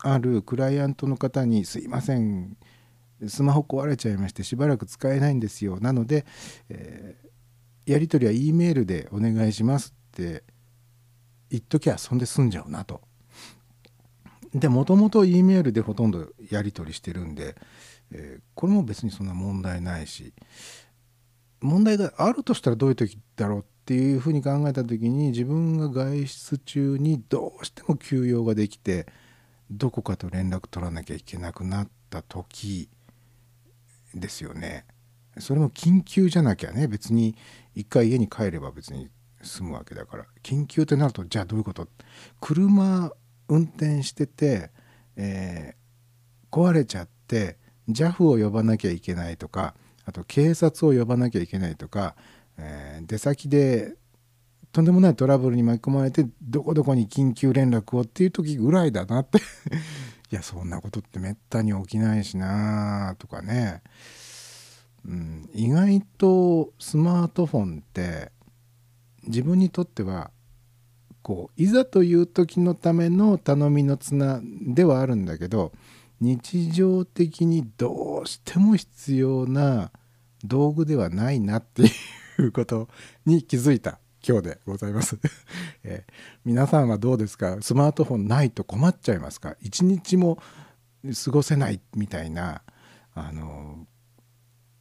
[0.02, 2.56] あるクライアントの方に「すいません
[3.28, 6.26] スマホ壊れちゃいましてしばらく使えないんですよなので、
[6.68, 10.44] えー、やり取りは E メールでお願いしますって
[11.50, 13.00] 言っときゃそんで済んじゃうなと。
[14.54, 17.56] でもともと E メールでほとんどやり取りしてるんで、
[18.12, 20.32] えー、これも別にそんな問題ないし
[21.64, 29.06] 問題があるとしたらどういう時だろうっていうふうに考えた時に自分が外出中にどうしても休養ができて
[29.70, 32.88] どこかと連絡取らなきゃいけなくなった時
[34.14, 34.84] ですよね。
[35.38, 37.34] それも緊急じゃなきゃね別に
[37.74, 39.08] 一回家に帰れば別に
[39.42, 41.88] 済むわけだから緊急ってなるとじゃあどういうこと？
[42.40, 43.10] 車
[43.48, 44.70] 運転してて、
[45.16, 45.84] えー
[46.52, 47.58] 壊れちゃって
[47.88, 49.74] JAF を呼ばなきゃいけないとか
[50.04, 52.14] あと警察を呼ばなきゃいけないとか、
[52.58, 53.96] えー出先で
[54.74, 59.38] とんでもないトラブルに巻き込まれてどこどこに緊急連絡をっていう時ぐらいだなって。
[60.32, 63.82] いやそんなことってめったに起きないしなとかね、
[65.06, 68.32] うん、意外とスマートフォンって
[69.28, 70.32] 自分にとっては
[71.22, 75.70] こういざという時のための頼みの綱ではあるんだけど
[76.20, 79.90] 日常的にどうしても必要な
[80.44, 81.86] 道具ではないなってい
[82.38, 82.88] うこと
[83.26, 85.18] に気づいた今日でございます、
[85.84, 86.12] えー
[86.44, 87.58] 皆さんはどうですか？
[87.60, 89.56] スマートフォンないと困っちゃいますか？
[89.60, 90.38] 一日も
[91.24, 92.62] 過ごせないみたいな
[93.14, 93.86] あの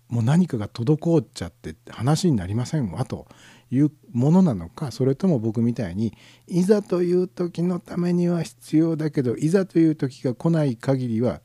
[0.08, 3.28] もう何かが滞っちゃって話になりませんわと。
[3.74, 6.14] いうものなのかそれとも僕みたいに
[6.48, 11.42] いざという時のためには必要だけどいざという時が来ない限りは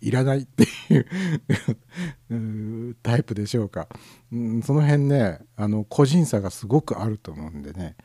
[0.00, 0.98] いらないってい
[2.30, 3.88] う タイプでしょうか、
[4.32, 7.96] うん、その辺ねあの個人差がすごくあると思うんでね、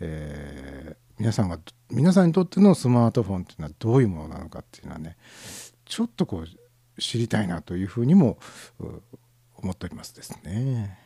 [0.00, 1.58] えー皆さんが
[1.90, 5.16] 皆さんにとってのスマートフォンっていうのはどういうものなのかっていうのはね
[5.84, 8.38] ちょっとこう知りたいなというふうにも
[9.56, 11.03] 思っておりますですね。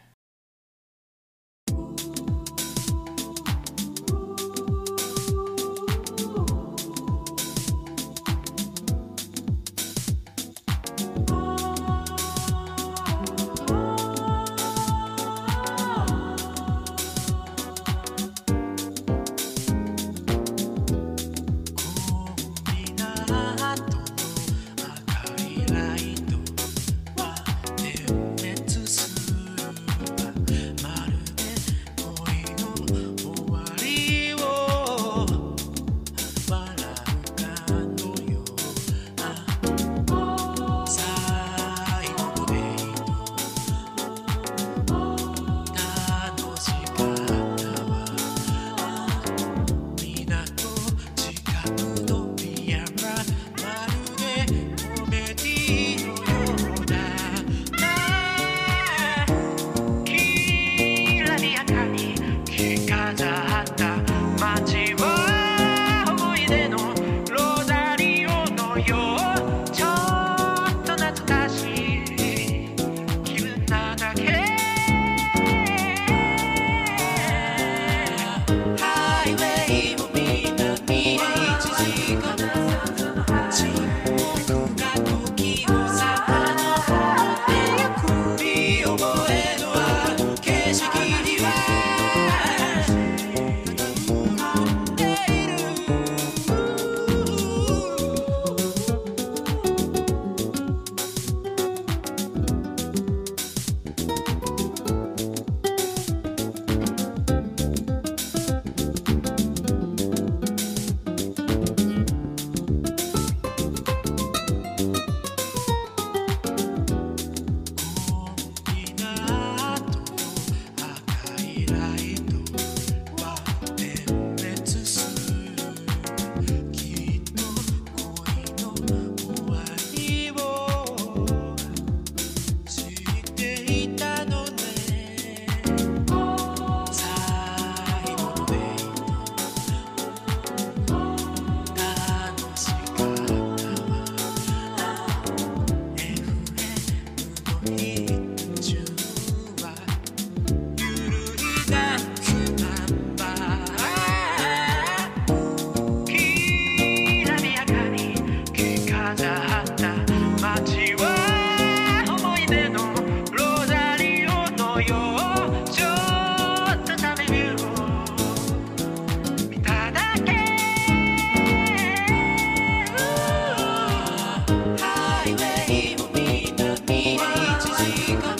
[177.78, 178.37] Jamaica.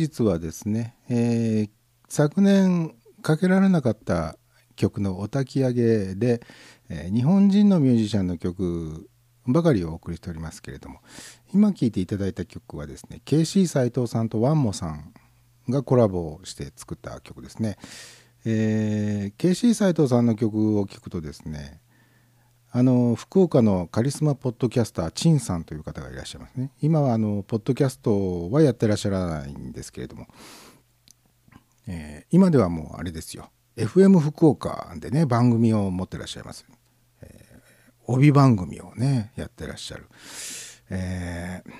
[0.00, 1.70] 日はですね、えー
[2.12, 4.36] 昨年かけられなかった
[4.74, 6.40] 曲のお焚き上げで、
[6.88, 9.08] えー日本人のミュージシャンの曲
[9.46, 11.00] ばかりをお送りしておりますけれども
[11.52, 15.12] 今聴いていただいた曲はですね KC 斎藤さんとワンモさん
[15.68, 17.76] がコラボして作った曲ですね。
[18.44, 21.80] えー、KC 斎藤さんの曲を聴くとですね
[22.72, 26.70] あの福岡のカリスマポッドキャスター陳さんという方がいらっしゃいますね。
[26.80, 30.28] 今はあのポッドキャストはやってらっしゃらないんですけれども、
[31.88, 33.50] えー今ではもうあれですよ。
[33.76, 36.64] FM 福岡でね番組を持ってらっしゃいます、
[37.22, 37.60] えー
[38.06, 40.06] 帯番組をねやってらっしゃる、
[40.90, 41.70] えー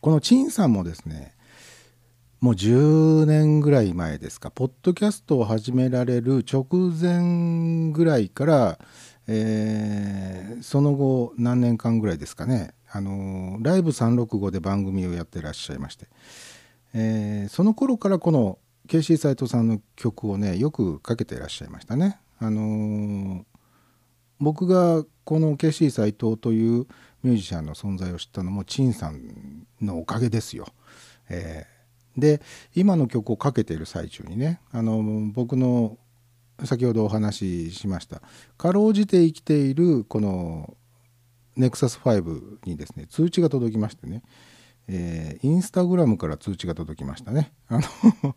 [0.00, 1.34] この陳さんもですね
[2.40, 4.50] もう10年ぐらい前ですか。
[4.50, 8.78] ポッドキャストを始められる直前ぐらいから、
[9.26, 16.06] えーその後何年間ぐらいですかねあのライブ365で番組をやってらっしゃいまして、
[16.94, 18.58] えーその頃からこの
[18.88, 22.18] KC 斎藤さんの曲をねよくかけてらっしゃいましたね。
[22.38, 23.44] あの
[24.38, 26.86] 僕がこの KC 斎藤という
[27.22, 30.66] ミュージシャンの存在を知ったのも陳さんのおかげですよ。
[31.28, 31.74] えー
[32.16, 32.40] で
[32.76, 35.02] 今の曲をかけている最中にねあの
[35.32, 35.98] 僕の
[36.62, 38.22] 先ほどお話ししました。
[38.56, 40.76] かろうじて生きているこの
[41.58, 44.22] NEXUS5 にですね通知が届きましてね、
[44.88, 47.52] えーインスタグラムから通知が届きましたね。
[47.68, 48.36] あの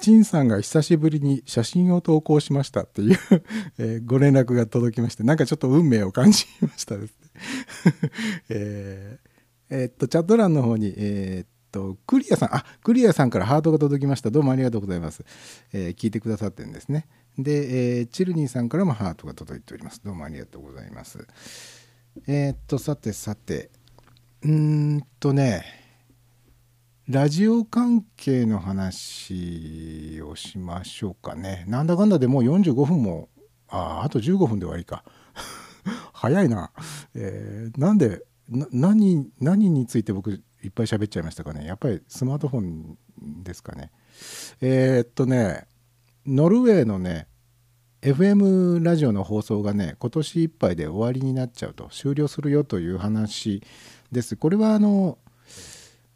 [0.00, 3.18] 陳さんが久しぶりに写真を投稿しましたっていう、
[3.78, 7.30] えーご連絡が届きましてなんかちょっと運命を感じましたですね。
[8.50, 9.30] えー
[9.70, 14.30] えーっとチャット欄の方に、えーっとクリアさんあクリアさんからハートが届きました。
[14.30, 15.24] どうもありがとうございます、
[15.72, 17.06] え聞いてくださってるんですね。
[17.38, 20.02] で、えーチルニーさんからもハートが届いております。
[20.04, 21.26] どうもありがとうございます。
[22.26, 23.70] えーっとさてさて。
[24.42, 24.50] うー
[24.96, 25.64] んとね。
[27.08, 31.64] ラジオ関係の話をしましょうかね。
[31.68, 33.28] なんだかんだでもう45分も
[33.68, 35.04] あーあと15分で終わりか。
[36.12, 36.70] 早いな、
[37.14, 41.64] えーなんでな何何について僕いっぱい喋っちゃいましたかね。
[41.64, 42.98] やっぱりスマートフォン
[43.42, 43.90] ですかね。
[44.60, 45.66] えーっとね。
[46.26, 47.26] ノルウェーのね
[48.02, 53.62] FM ラジオの放送がね今年いっぱいで終わりになっちゃうと終了するよという話
[54.12, 54.36] です。
[54.36, 55.18] これはあの、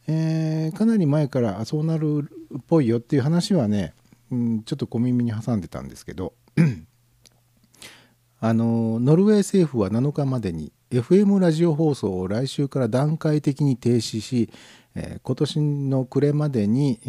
[0.07, 3.95] えーかなり前からそうなるっぽいよっていう話はね、
[4.31, 6.35] うん、ちょっと小耳に挟んでたんですけど
[8.41, 14.51] あのノルウェー政府は7日までに FM ラジオ放送を来週から段階的に停止し、
[14.95, 17.09] えー今年の暮れまでに、え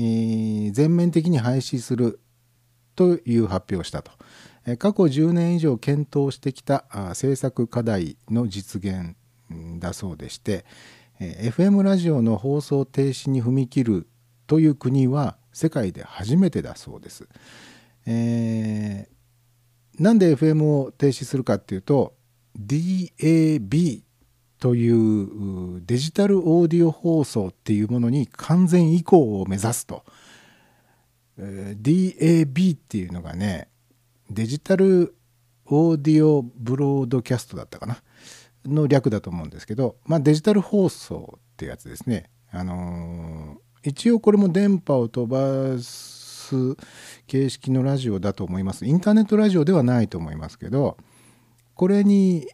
[0.69, 2.19] ー全面的に廃止する
[2.97, 4.11] という発表をしたと、
[4.65, 9.15] え過去10年以上検討してきたあ政策課題の実現
[9.79, 10.65] だそうでして、
[11.21, 14.07] え FM ラジオの放送停止に踏み切る
[14.47, 17.29] という国は世界で初めてだそうです。
[18.05, 19.17] えー
[19.99, 22.13] なんで FM を停止するかっていうと
[22.59, 24.03] DAB
[24.59, 30.03] というデジタルオーディオ放送っていうものに完全移行を目指すと、
[31.37, 33.69] DAB っていうのがね
[34.29, 35.15] デジタル
[35.65, 38.01] オーディオブロードキャストだったかな？
[38.65, 42.29] の略だと思うんですけど、まあ、デジタル放送ってやつですね。
[42.51, 46.75] あのー一応これも電波を飛ばす
[47.25, 48.85] 形式のラジオだと思います。
[48.85, 50.97] インターネットラジオではないと思いますけど
[51.73, 52.49] これに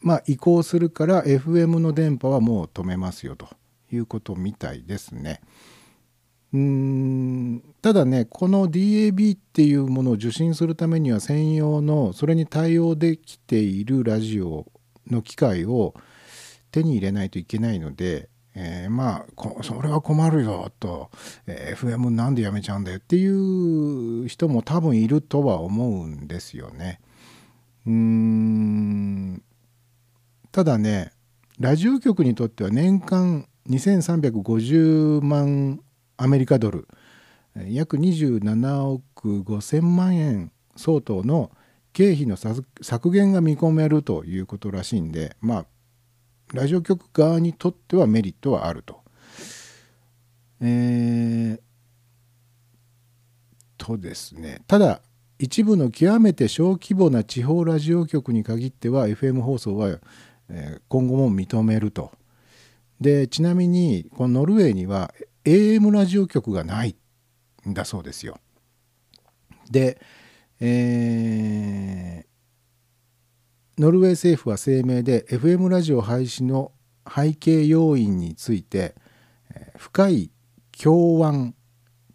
[0.00, 3.48] まあ移行するから FM の電波はもう止めますよと
[3.92, 5.42] いうことみたいですね。
[6.54, 14.64] うんただねこの DAB っていうものを受信するためには専用のそれに対応できているラジオ
[15.10, 15.94] の機械を
[16.70, 21.10] 手に入れないといけないので、えーまあこそれは困るよと、
[21.48, 27.00] えー FM なんでやめちゃうんだよっていう人も多分いるとは思うんですよね。
[27.84, 29.42] うーん
[30.52, 31.10] ただね
[31.58, 35.80] ラジオ局にとっては年間2350万
[36.16, 36.88] アメリカドル
[37.68, 41.50] 約27億5,000万円相当の
[41.92, 45.66] 経費の削減が見込めるということらしいんでまあ
[46.52, 49.00] ラジオ局側にとってはメリットはあると。
[50.60, 51.60] えー
[53.76, 55.02] とですねただ
[55.38, 59.98] 一部の極めて小規模な地方ラジオ局に限っては FM 放送は、
[60.88, 62.12] 今後も認めると。
[63.00, 65.12] でちなみにこのノルウェーには
[65.44, 66.96] AM ラジオ局がない
[67.68, 68.38] んだそうですよ。
[69.70, 70.00] で、
[70.60, 72.24] えー
[73.76, 76.70] ノルウェー政府は声明で FM ラジオ廃止の
[77.12, 78.94] 背景要因について、
[79.50, 80.30] えー深い
[80.80, 81.54] 共湾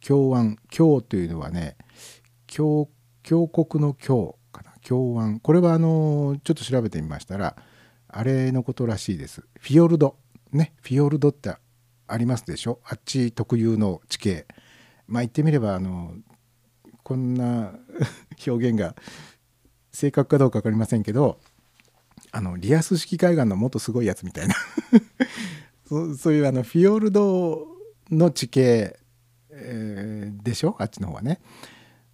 [0.05, 1.77] 共湾共というのはね
[2.47, 2.89] 峡
[3.21, 4.71] 峡谷の峡かな。
[4.81, 7.55] 共湾これはあのちょっと調べてみましたら
[8.07, 9.41] あれのことらしいです。
[9.59, 10.15] フィヨルド。
[10.51, 10.73] ね。
[10.81, 11.53] フィヨルドって
[12.11, 12.79] ありますでしょ？
[12.85, 14.45] あっち特有の地形。
[15.07, 16.13] まあ言ってみればあの
[17.03, 17.73] こんな
[18.45, 18.95] 表現が
[19.91, 21.39] 正確かどうか分かりませんけど
[22.31, 24.55] あのリアス式海岸のもっとすごいやつみたいな。
[26.17, 27.67] そういうあのフィヨルド
[28.11, 28.99] の地形、
[29.51, 30.75] えーでしょ？
[30.79, 31.39] あっちの方はね。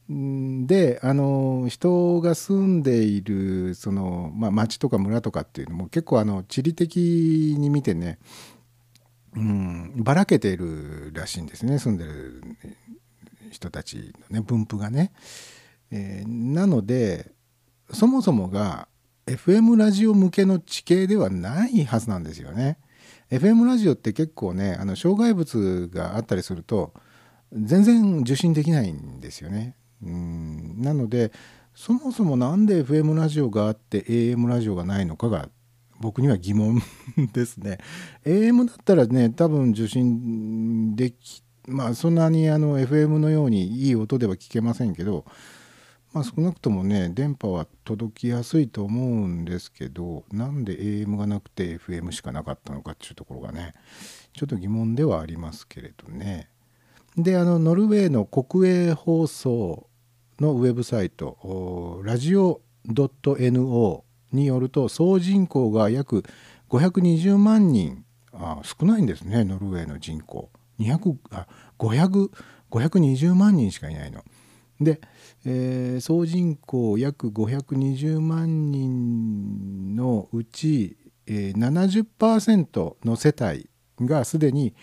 [0.08, 8.20] であの人が住んでいるその、まあ、町とか村とかっていうのも結構あの地理的に見てね、
[9.36, 12.42] うん、ばらけてるらしいんですね住んでる
[13.52, 15.12] 人たちのね分布がね。
[15.92, 17.32] えーなので
[17.92, 18.88] そもそもが
[19.28, 22.78] FM ラジオ向けの地形ではないはずなんですよね。
[23.30, 26.94] FM ラジオって結構ねあの障害物があったりすると
[27.52, 29.76] 全然受信できないんですよね。
[30.04, 31.32] うんなので
[31.74, 35.50] そもそもなんで FM ラジオがあって AM ラジオがないのかが
[36.00, 36.82] 僕には疑問
[37.34, 37.80] ですね。
[38.26, 45.26] AM だったらね多分受信できまあそんなにあの FM のようにいい音では聞けませんけど
[46.16, 53.74] まあ、少なくともね電波は届きやすいと思うんですけどなんで AM がなくて FM しかなかったのかっていうところがね
[54.32, 56.48] ちょっと疑問ではありますけれどね
[57.18, 59.89] であのノルウェーの国営放送
[60.39, 64.05] のウェブサイトラジオ .no
[64.36, 66.24] によると総人口が約
[66.70, 71.48] 520万人あ少ないんですねノルウェーの人口200あ
[71.80, 72.30] 500
[72.72, 74.24] 520万人しかいないの。
[74.82, 75.00] で、
[75.46, 83.70] えー総人口約520万人のうち、えー70%の世帯
[84.06, 84.76] がすでに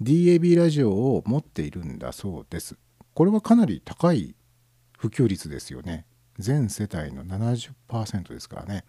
[0.00, 2.76] DAB ラジオを持っているんだそうです。
[3.14, 4.36] これはかなり高い
[4.96, 6.06] 普及率ですよね。
[6.38, 8.84] 全世帯の70%ですからね。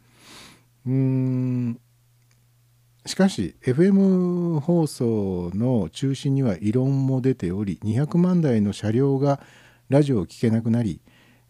[3.05, 9.39] しかし FM 放送の中心には異論も出ており200万台の車両が
[9.89, 10.99] ラジオを聴けなくなり、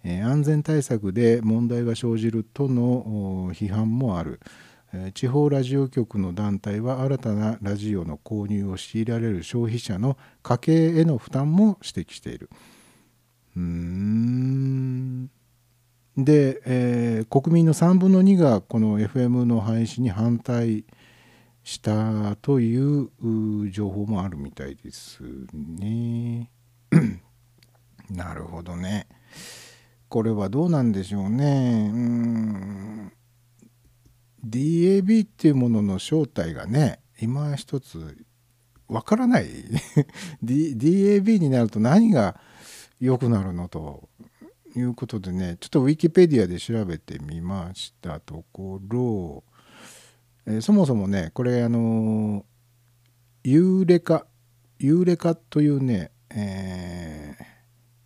[0.04, 4.42] 安全対策で問題が生じるとの批判もある、
[5.14, 12.50] 地方ラジオ局の団体は新たなラジオの購入を強いられる消費者の家計への負担も指摘している。
[13.56, 15.30] うーん。
[16.18, 20.86] で、えー国民の3分の2がこの FM の廃止に反対
[21.64, 23.09] したという
[23.72, 25.20] 情報もあるみたいです
[25.53, 26.49] ね。
[28.09, 29.07] なるほどね。
[30.09, 31.91] これはどうなんでしょうね。
[31.93, 33.14] うん
[34.45, 38.18] DAB っていうものの正体がね今一つ
[38.88, 39.47] わからない、
[40.43, 42.38] D、DAB になると何が
[42.99, 44.09] 良くなるのと
[44.76, 49.44] いうことでねちょっとウィキペディアで調べてみましたところ、
[50.46, 52.46] えーそもそもねこれあの
[53.44, 54.26] ユーレカ
[54.80, 57.52] ユーレカというね、えー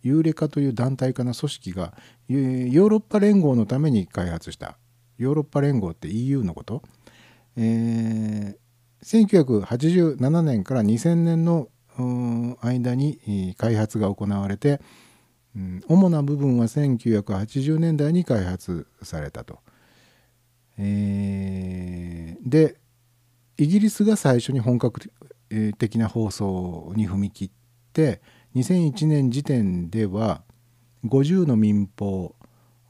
[0.02, 1.92] ユーレカという団体かな組織が
[2.28, 4.78] ヨーロッパ連合のために開発した
[5.18, 6.82] ヨーロッパ連合って EU のこと、
[7.56, 8.66] えー
[9.02, 11.68] 1987年から2000年の
[12.60, 14.80] 間に開発が行われて、
[15.56, 19.60] うん主な部分は1980年代に開発されたと。
[20.78, 22.76] えーで
[23.58, 25.10] イギリスが最初に本格
[25.78, 27.50] 的な放送に踏み切っ
[27.92, 28.20] て
[28.54, 30.42] 2001年時点では
[31.04, 32.34] 50の民放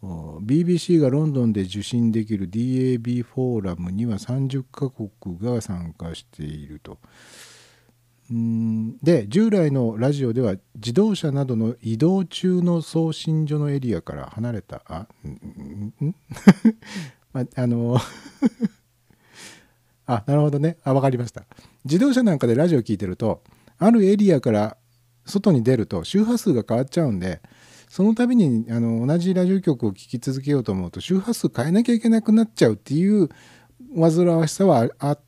[0.02, 6.98] BBC がロンドンで受信できる DAB フォーラムには30カ国が参加していると。
[8.31, 8.99] うん。
[8.99, 16.01] で従来のラジオでは自動車などの移動中の送信所のエリアから離れたあんん
[17.33, 17.99] まあの
[20.07, 20.77] あなるほどね。
[20.85, 21.45] あ分かりました。
[21.85, 23.43] 自動車なんかでラジオ聞いてると
[23.79, 24.77] あるエリアから
[25.24, 27.41] 外に出ると周波数が変わっちゃうんで
[27.89, 33.29] その度にあの同じラジオ局を聴き続けようと思うと周波数変えなきゃいけなくなっちゃうっていう
[33.95, 35.20] 煩わしさはあっ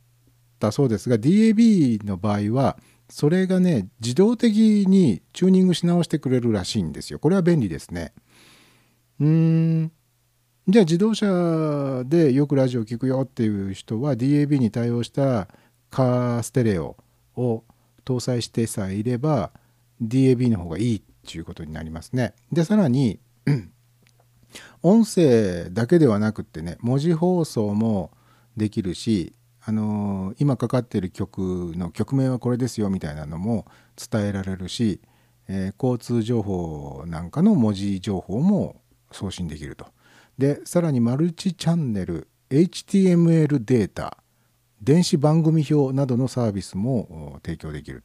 [0.59, 2.79] たそうですが DAB の場合は
[3.09, 7.19] それがね自動的にチューニングし直してくれるらしいんですよ。
[7.19, 8.13] これは便利ですね。
[9.21, 9.93] うーん
[10.69, 15.49] じゃあ自動車でよくラジオ聞くよっていう人は DAB に対応した
[15.89, 16.97] カーステレオ
[17.37, 17.65] を
[18.05, 19.51] 搭載してさえいれば
[20.03, 22.35] DAB の方がいいっていうことになりますね。
[22.53, 23.19] でさらに
[24.83, 28.11] 音声だけではなくってね文字放送も
[28.57, 29.33] できるし、
[29.69, 33.67] あの今かかってる曲の曲名はこれですよみたいなのも
[34.11, 35.03] 伝えられるし、
[35.47, 38.81] えー交通情報なんかの文字情報も
[39.13, 39.89] 送信できると。
[40.39, 44.17] でさらにマルチチャンネル HTML データ
[44.81, 48.05] 電子番組表などのサービスも提供できる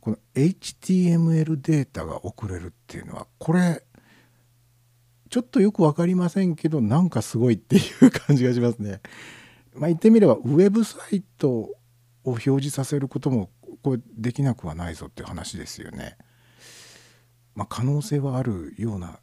[0.00, 3.84] この HTML データが送れるっていうのはこれ
[5.28, 9.02] ちょっとよく分かりませんけどなんかすごいっていう感じがしますね。
[9.74, 11.76] まあ、言ってみればウェブサイトを
[12.24, 13.50] 表示させることも
[13.82, 16.16] これできなくはないぞっていう話ですよね。
[17.54, 19.18] まあ、可能性はあるような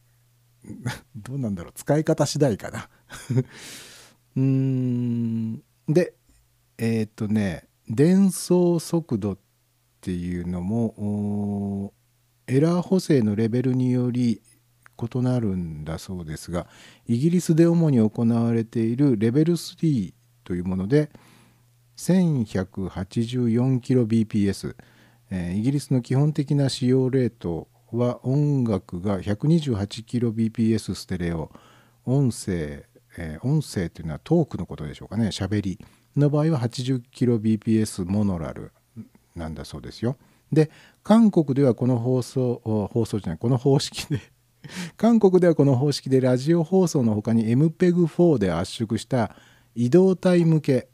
[1.15, 2.89] どうなんだろう使い方次第かな。
[4.35, 6.13] うーんで
[6.77, 9.37] えっ、とね伝送速度っ
[10.01, 11.93] ていうのも
[12.47, 14.41] エラー補正のレベルにより
[14.97, 16.67] 異なるんだそうですが
[17.07, 20.13] イギリスで主に行われているレベル3
[20.49, 21.11] というもので
[21.97, 24.75] 1184kbps、
[25.29, 31.51] えーイギリスの基本的な使用レートは音楽が 128kbps ステレオ
[32.03, 32.83] 音声、
[33.15, 35.77] えー音声というのはトークのことでしょうかね喋り
[36.17, 38.71] の場合は 80kbps モノラル
[39.35, 40.17] なんだそうですよ。
[40.51, 40.71] で
[41.03, 44.19] 韓国ではこの放送放送じゃないこの方式で
[44.97, 49.35] 韓国ではこの方式でラジオ放送の他に MPEG4 で圧縮した
[49.79, 50.89] 移動体向け。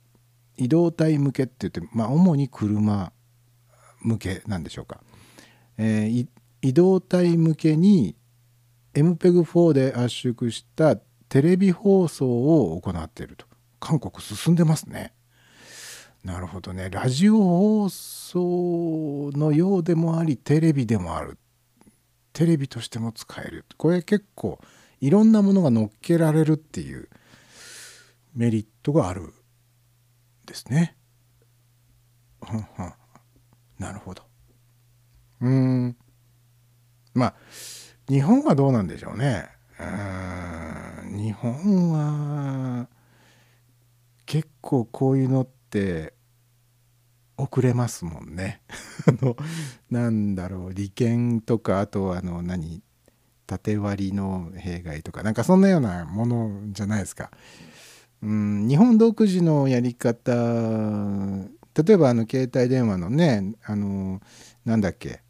[0.58, 3.12] 移動体向けって言って、まあ、主に車
[4.02, 5.02] 向けなんでしょうか、
[5.80, 6.28] えー
[6.62, 8.16] 移動体向けに
[8.96, 13.46] MPEG4 で圧縮したテレビ放送を行っていると。
[13.80, 15.14] 韓国進んでますね。
[16.24, 16.90] なるほどね。
[16.90, 21.38] ラジオ放送のようでもありテレビでもある。
[22.34, 23.66] テレビとしても使える。
[23.78, 24.60] これ結構
[25.02, 27.10] いろんなものが乗っけられるっていう
[28.36, 29.34] メリットがある
[30.46, 30.98] ですね。
[33.80, 34.24] なるほど。
[35.42, 35.98] うん
[37.14, 37.36] まあ
[38.08, 39.48] 日本はどうなんでしょうね。
[39.80, 42.88] うん日本は
[44.26, 46.14] 結構こういうのって
[47.38, 48.62] 遅れますもんね。
[49.08, 49.36] あの
[49.90, 52.84] なんだろう利権とかあとあの何？
[53.48, 57.32] 縦割りの弊害とかなんかそんなようなものじゃないですか。
[58.24, 64.22] うん日本独自のやり方例えばあの携帯電話のねあの
[64.63, 65.22] なんだっけ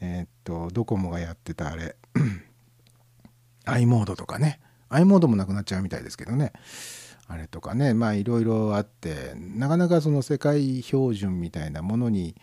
[0.00, 1.96] えーっとドコモがやってたあれ
[3.64, 6.52] i モードとかね i モードもなくなっちゃうみたいですけどね
[7.26, 12.36] あれとかねまあいろいろあってなかなかその世界標準みたいなものに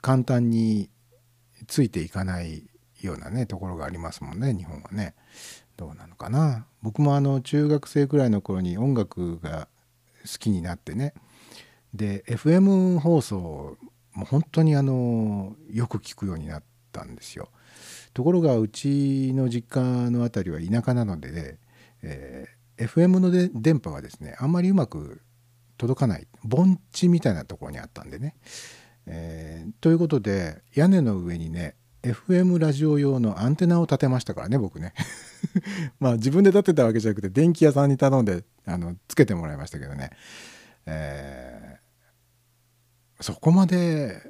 [0.00, 0.90] 簡単に
[1.66, 2.64] ついていかない
[3.00, 5.14] ようなねところがありますもんね日本はね。
[5.76, 6.66] どうなのかな。
[6.82, 9.68] 僕もあの中学生くらいの頃に音楽が
[10.22, 11.14] 好きになってね。
[11.94, 13.76] で FM 放送
[14.14, 17.50] も本当にあのよく聞くようになったんですよ。
[18.14, 21.58] ところがうちの実家の辺りは田舎なので、
[22.02, 25.22] えー FM ので電波がですねあんまりうまく
[25.76, 26.26] 届かない。
[26.42, 28.34] 盆地みたいなところにあったんでね、
[29.06, 34.92] えーということで屋根の上にね FM ラジオ用のアンテナを立てましたからね僕ね。
[36.00, 40.10] まあ自分で立てたわけじゃなくて電気屋さんに頼んであのつけてもらいましたけどね、
[40.86, 41.82] えー
[43.20, 44.20] そこまで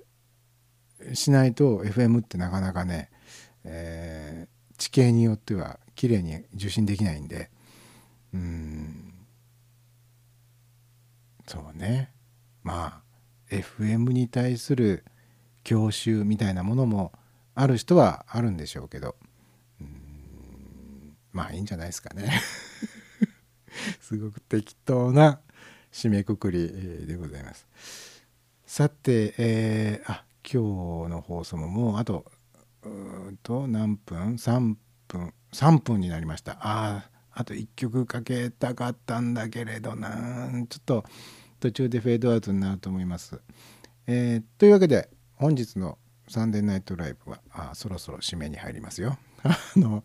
[1.15, 3.11] しないと FM ってなかなかね、
[3.65, 7.51] えー地形によっては綺麗に受信できないんで。
[8.35, 9.15] うん。
[11.47, 12.13] そうね。
[12.65, 13.03] ま
[13.49, 15.05] あ FM に対する
[15.63, 17.13] 教習みたいなものも
[17.55, 19.17] ある人はあるんでしょうけど。
[19.81, 21.17] うーん。
[21.33, 22.33] まあいいんじゃないですかね。
[24.01, 25.41] すごく適当な
[25.93, 27.67] 締めくくりでございます。
[28.67, 32.31] さて、えーあ今日の放送ももうあと
[32.83, 34.77] うーんと何分？3
[35.09, 35.33] 分。
[35.53, 36.57] 3分になりました。
[36.61, 40.51] ああと1曲かけたかったんだけれどな。
[40.69, 41.05] ちょっと
[41.61, 43.41] 途中でフェードアウトになると思います、
[44.09, 45.97] えーというわけで本日の
[46.29, 49.19] サンデーナイトライブはあそろそろ締めに入りますよ。
[49.43, 50.03] あの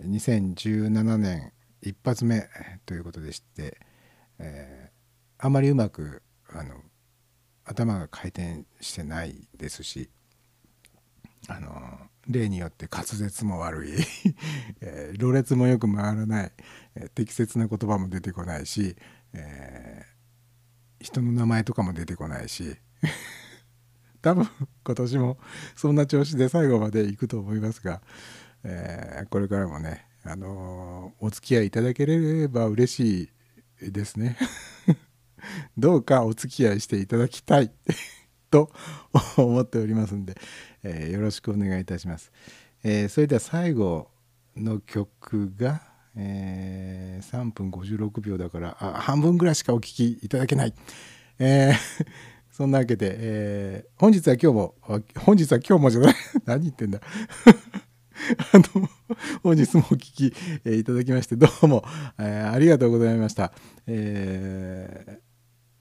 [0.00, 2.48] 2017年一発目
[2.86, 3.78] ということでして、
[4.38, 4.90] えー
[5.42, 6.74] あまりうまくあの
[7.64, 10.10] 頭が回転してないですし
[11.48, 11.70] あの
[12.28, 13.92] 例によって滑舌も悪い、
[14.82, 16.52] えー、ろれつもよく回らない、
[16.94, 18.96] えー適切な言葉も出てこないし、
[19.32, 20.10] えー
[21.02, 22.76] 人の名前とかも出てこないし
[24.22, 24.48] 多分
[24.84, 25.38] 今年も
[25.76, 28.00] そんな調子で最後までいくと思いますが、
[28.64, 33.30] えーこれからもね、あのーお付き合いいただければ嬉し
[33.82, 34.36] いですね。
[35.76, 37.72] どうかお付き合いしていただきたい
[38.50, 38.70] と
[39.36, 40.36] 思っておりますんで、
[40.82, 42.30] えーよろしくお願いいたします。
[42.82, 44.10] えそれでは最後
[44.56, 45.82] の曲が、
[46.16, 50.74] えー3分56秒だからあ半分ぐらいしかお聴きいただけない。
[51.38, 52.06] えー
[52.60, 54.74] そんなわけで、えー本日は今日も
[55.16, 57.00] 本日は今日もじゃない 何言ってんだ
[58.52, 58.88] あの
[59.42, 60.34] 本日もお聞き、
[60.66, 61.82] えーいただきましてどうも、
[62.18, 63.54] えーありがとうございました。
[63.86, 65.20] え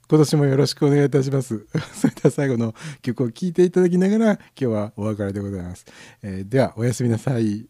[0.10, 1.68] 今年もよろしくお願いいたします。
[1.96, 5.86] それでは最後の曲を聴いていただきながら今日はお別れでございます。
[6.24, 7.68] えではおやすみなさい。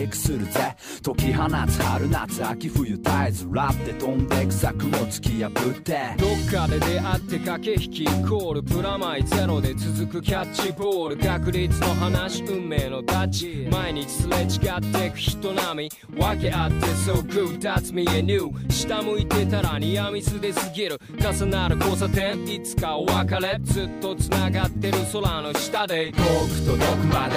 [0.00, 0.74] リックするぜ。
[1.04, 13.68] 解き放つ春夏秋冬絶えずラップで飛んでく策も突き破ってどっかで出会って駆け引きイコールプラマイゼロで続くキャッチボール確率の話運命のタッチ。
[13.72, 14.48] 毎日すれ違っ
[14.92, 15.90] てく人並み。
[16.16, 26.22] 分け合って So good that's me and you 下向いてたらニアミスで過ぎる重なる交差点いつかお別れずっと繋がってる空の下で遠く
[26.66, 27.34] 届くまで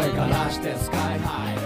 [0.00, 1.61] 声からしてスカイハイ